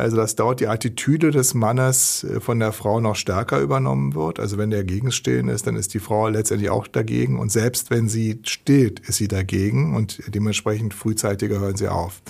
[0.00, 4.40] also dass dort die Attitüde des Mannes äh, von der Frau noch stärker übernommen wird.
[4.40, 7.38] Also wenn der Gegenstehen ist, dann ist die Frau letztendlich auch dagegen.
[7.38, 12.22] Und selbst wenn sie steht, ist sie dagegen und dementsprechend frühzeitiger hören sie auf.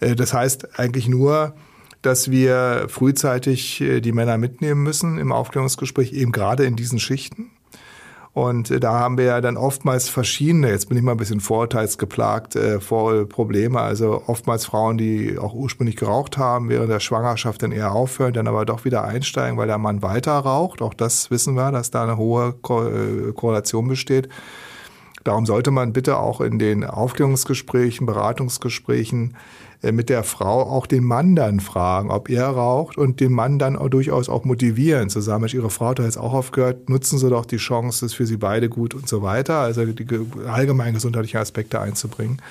[0.00, 1.54] Äh, das heißt eigentlich nur,
[2.02, 7.50] dass wir frühzeitig äh, die Männer mitnehmen müssen im Aufklärungsgespräch, eben gerade in diesen Schichten.
[8.38, 11.40] Und äh, da haben wir ja dann oftmals verschiedene, jetzt bin ich mal ein bisschen
[11.40, 13.80] vorurteilsgeplagt, äh, Probleme.
[13.80, 18.46] Also oftmals Frauen, die auch ursprünglich geraucht haben, während der Schwangerschaft dann eher aufhören, dann
[18.46, 20.82] aber doch wieder einsteigen, weil der Mann weiter raucht.
[20.82, 24.28] Auch das wissen wir, dass da eine hohe äh, Korrelation besteht.
[25.24, 29.34] Darum sollte man bitte auch in den Aufklärungsgesprächen, Beratungsgesprächen
[29.82, 33.76] mit der Frau auch den Mann dann fragen, ob er raucht und den Mann dann
[33.76, 37.30] auch durchaus auch motivieren, zu sagen, Mensch, Ihre Frau hat jetzt auch aufgehört, nutzen Sie
[37.30, 40.06] doch die Chance, das ist für Sie beide gut und so weiter, also die
[40.48, 42.42] allgemeinen gesundheitlichen Aspekte einzubringen.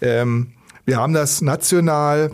[0.00, 0.48] Ähm,
[0.86, 2.32] wir haben das national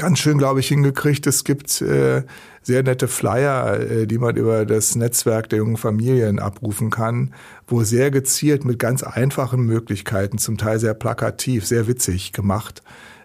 [0.00, 1.26] ganz schön, glaube ich, hingekriegt.
[1.26, 2.22] Es gibt äh,
[2.62, 7.34] sehr nette Flyer, äh, die man über das Netzwerk der jungen Familien abrufen kann,
[7.68, 12.82] wo sehr gezielt mit ganz einfachen Möglichkeiten, zum Teil sehr plakativ, sehr witzig gemacht,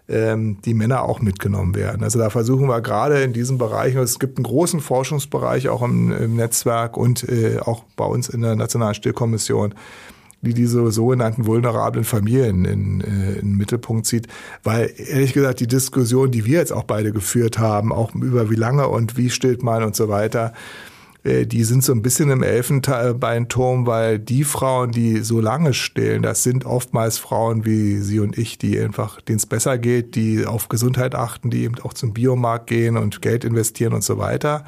[0.08, 2.04] ähm, die Männer auch mitgenommen werden.
[2.04, 6.12] Also da versuchen wir gerade in diesem Bereich, es gibt einen großen Forschungsbereich auch im,
[6.12, 9.74] im Netzwerk und äh, auch bei uns in der Nationalen Stillkommission,
[10.42, 14.28] die diese sogenannten vulnerablen Familien in, äh, in den Mittelpunkt zieht.
[14.62, 18.56] Weil ehrlich gesagt, die Diskussion, die wir jetzt auch beide geführt haben, auch über wie
[18.56, 20.52] lange und wie stillt man und so weiter,
[21.26, 26.22] äh, die sind so ein bisschen im Elfenbeinturm, weil die Frauen, die so lange stillen,
[26.22, 30.46] das sind oftmals Frauen wie Sie und ich, die einfach, denen es besser geht, die
[30.46, 34.64] auf Gesundheit achten, die eben auch zum Biomarkt gehen und Geld investieren und so weiter.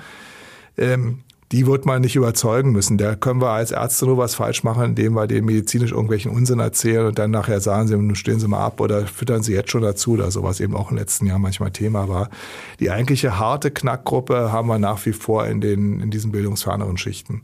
[0.77, 1.21] Ähm,
[1.53, 2.99] die wird man nicht überzeugen müssen.
[2.99, 6.61] Da können wir als Ärzte nur was falsch machen, indem wir denen medizinisch irgendwelchen Unsinn
[6.61, 9.71] erzählen und dann nachher sagen sie, nun stehen sie mal ab oder füttern sie jetzt
[9.71, 12.29] schon dazu oder sowas eben auch im letzten Jahr manchmal Thema war.
[12.81, 17.43] Die eigentliche harte Knackgruppe haben wir nach wie vor in den, in diesen bildungsferneren Schichten.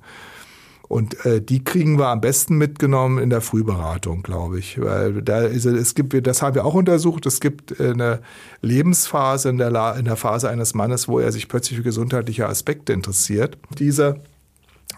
[0.88, 4.80] Und äh, die kriegen wir am besten mitgenommen in der Frühberatung, glaube ich.
[4.80, 8.20] Weil da ist, es gibt, das haben wir auch untersucht, es gibt äh, eine
[8.60, 12.92] Lebensphase in der, in der Phase eines Mannes, wo er sich plötzlich für gesundheitliche Aspekte
[12.92, 13.56] interessiert.
[13.78, 14.20] Diese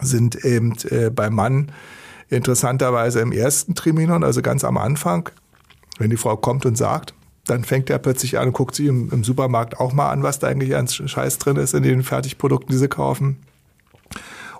[0.01, 1.71] sind eben äh, beim Mann
[2.29, 5.29] interessanterweise im ersten Triminon, also ganz am Anfang,
[5.97, 7.13] wenn die Frau kommt und sagt,
[7.45, 10.39] dann fängt er plötzlich an und guckt sich im, im Supermarkt auch mal an, was
[10.39, 13.37] da eigentlich an Scheiß drin ist in den Fertigprodukten, die sie kaufen.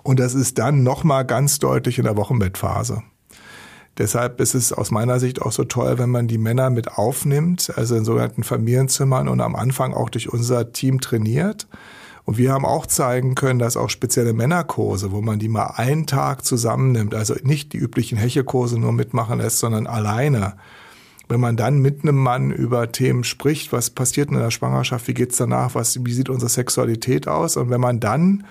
[0.08, 3.02] Und das ist dann nochmal ganz deutlich in der Wochenbettphase.
[3.98, 7.70] Deshalb ist es aus meiner Sicht auch so toll, wenn man die Männer mit aufnimmt,
[7.76, 11.66] also in sogenannten Familienzimmern und am Anfang auch durch unser Team trainiert.
[12.24, 16.06] Und wir haben auch zeigen können, dass auch spezielle Männerkurse, wo man die mal einen
[16.06, 20.54] Tag zusammennimmt, also nicht die üblichen Hechekurse nur mitmachen lässt, sondern alleine.
[21.28, 25.12] Wenn man dann mit einem Mann über Themen spricht, was passiert in der Schwangerschaft, wie
[25.12, 27.58] geht's danach, was, wie sieht unsere Sexualität aus?
[27.58, 28.44] Und wenn man dann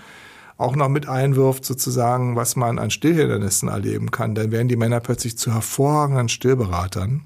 [0.57, 4.99] auch noch mit einwirft, sozusagen, was man an Stillhindernissen erleben kann, dann werden die Männer
[4.99, 7.21] plötzlich zu hervorragenden Stillberatern,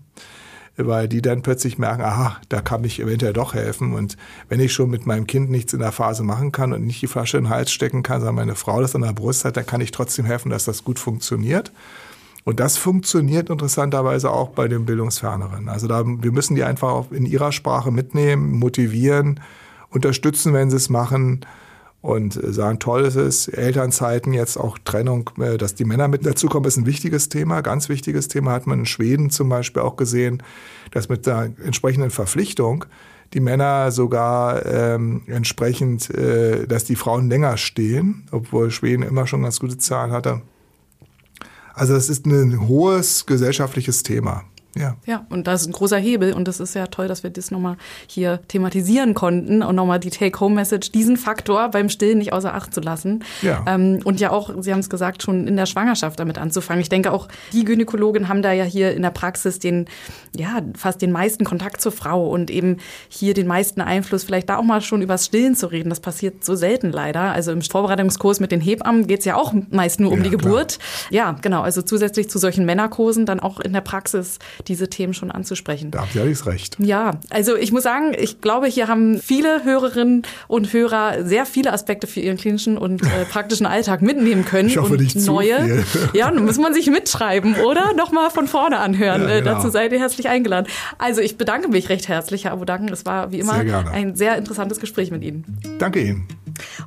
[0.76, 3.94] weil die dann plötzlich merken, aha, da kann ich eventuell doch helfen.
[3.94, 4.18] Und
[4.50, 7.08] wenn ich schon mit meinem Kind nichts in der Phase machen kann und nicht die
[7.08, 9.66] Flasche in den Hals stecken kann, sondern meine Frau das an der Brust hat, dann
[9.66, 11.72] kann ich trotzdem helfen, dass das gut funktioniert.
[12.44, 15.70] Und das funktioniert interessanterweise auch bei den Bildungsferneren.
[15.70, 19.40] Also da, wir müssen die einfach in ihrer Sprache mitnehmen, motivieren,
[19.90, 21.46] unterstützen, wenn sie es machen
[22.02, 26.68] und sagen, toll ist es, Elternzeiten, jetzt auch Trennung, äh, dass die Männer mit dazukommen,
[26.68, 30.42] ist ein wichtiges Thema, ganz wichtiges Thema, hat man in Schweden zum Beispiel auch gesehen,
[30.92, 32.86] dass mit der entsprechenden Verpflichtung
[33.34, 39.44] die Männer sogar ähm, entsprechend, äh, dass die Frauen länger stehen, obwohl Schweden immer schon
[39.44, 40.42] ganz gute Zahlen hatte.
[41.74, 44.44] Also es ist ein hohes gesellschaftliches Thema.
[44.78, 44.96] Ja.
[45.06, 47.52] Ja, und das ist ein großer Hebel und das ist ja toll, dass wir das
[47.52, 52.74] nochmal hier thematisieren konnten und nochmal die Take-Home-Message, diesen Faktor beim Stillen nicht außer Acht
[52.74, 53.24] zu lassen.
[53.42, 53.66] Ja.
[53.68, 56.82] Ähm, und ja auch, Sie haben es gesagt, schon in der Schwangerschaft damit anzufangen.
[56.82, 59.88] Ich denke auch, die Gynäkologen haben da ja hier in der Praxis den,
[60.36, 62.78] ja, fast den meisten Kontakt zur Frau und eben
[63.10, 65.90] hier den meisten Einfluss, vielleicht da auch mal schon übers Stillen zu reden.
[65.90, 67.32] Das passiert so selten leider.
[67.32, 70.80] Also im Vorbereitungskurs mit den Hebammen geht's ja auch meist nur um ja, die Geburt.
[70.80, 71.12] Klar.
[71.12, 71.62] Ja, genau.
[71.62, 75.92] Also zusätzlich zu solchen Männerkursen dann auch in der Praxis diese Themen schon anzusprechen.
[75.92, 76.78] Da habt ihr alles recht.
[76.80, 81.74] Ja, also ich muss sagen, ich glaube, hier haben viele Hörerinnen und Hörer sehr viele
[81.74, 84.70] Aspekte für ihren klinischen und äh, praktischen Alltag mitnehmen können.
[84.70, 85.58] Ich hoffe und nicht neue.
[85.58, 86.12] Zu viel.
[86.14, 87.94] Ja, dann muss man sich mitschreiben, oder?
[87.94, 89.24] Nochmal von vorne anhören.
[89.24, 89.56] Ja, äh, genau.
[89.56, 90.68] Dazu seid ihr herzlich eingeladen.
[90.98, 92.90] Also ich bedanke mich recht herzlich, Herr Abu Danken.
[92.90, 95.46] Es war wie immer ein sehr interessantes Gespräch mit Ihnen.
[95.80, 96.28] Danke Ihnen.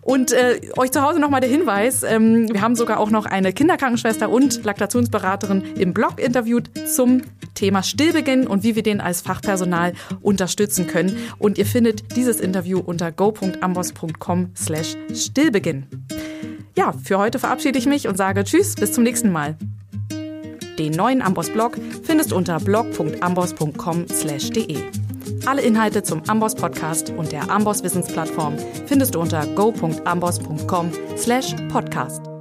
[0.02, 3.52] Und äh, euch zu Hause nochmal der Hinweis, ähm, wir haben sogar auch noch eine
[3.52, 7.22] Kinderkrankenschwester und Laktationsberaterin im Blog interviewt zum
[7.54, 11.16] Thema Stillbeginn und wie wir den als Fachpersonal unterstützen können.
[11.38, 15.86] Und ihr findet dieses Interview unter go.ambos.com slash Stillbeginn.
[16.76, 19.56] Ja, für heute verabschiede ich mich und sage Tschüss, bis zum nächsten Mal.
[20.78, 24.76] Den neuen Amboss-Blog findest du unter blog.amboss.com/de.
[25.46, 28.56] Alle Inhalte zum Amboss Podcast und der Amboss Wissensplattform
[28.86, 32.33] findest du unter go.amboss.com/podcast.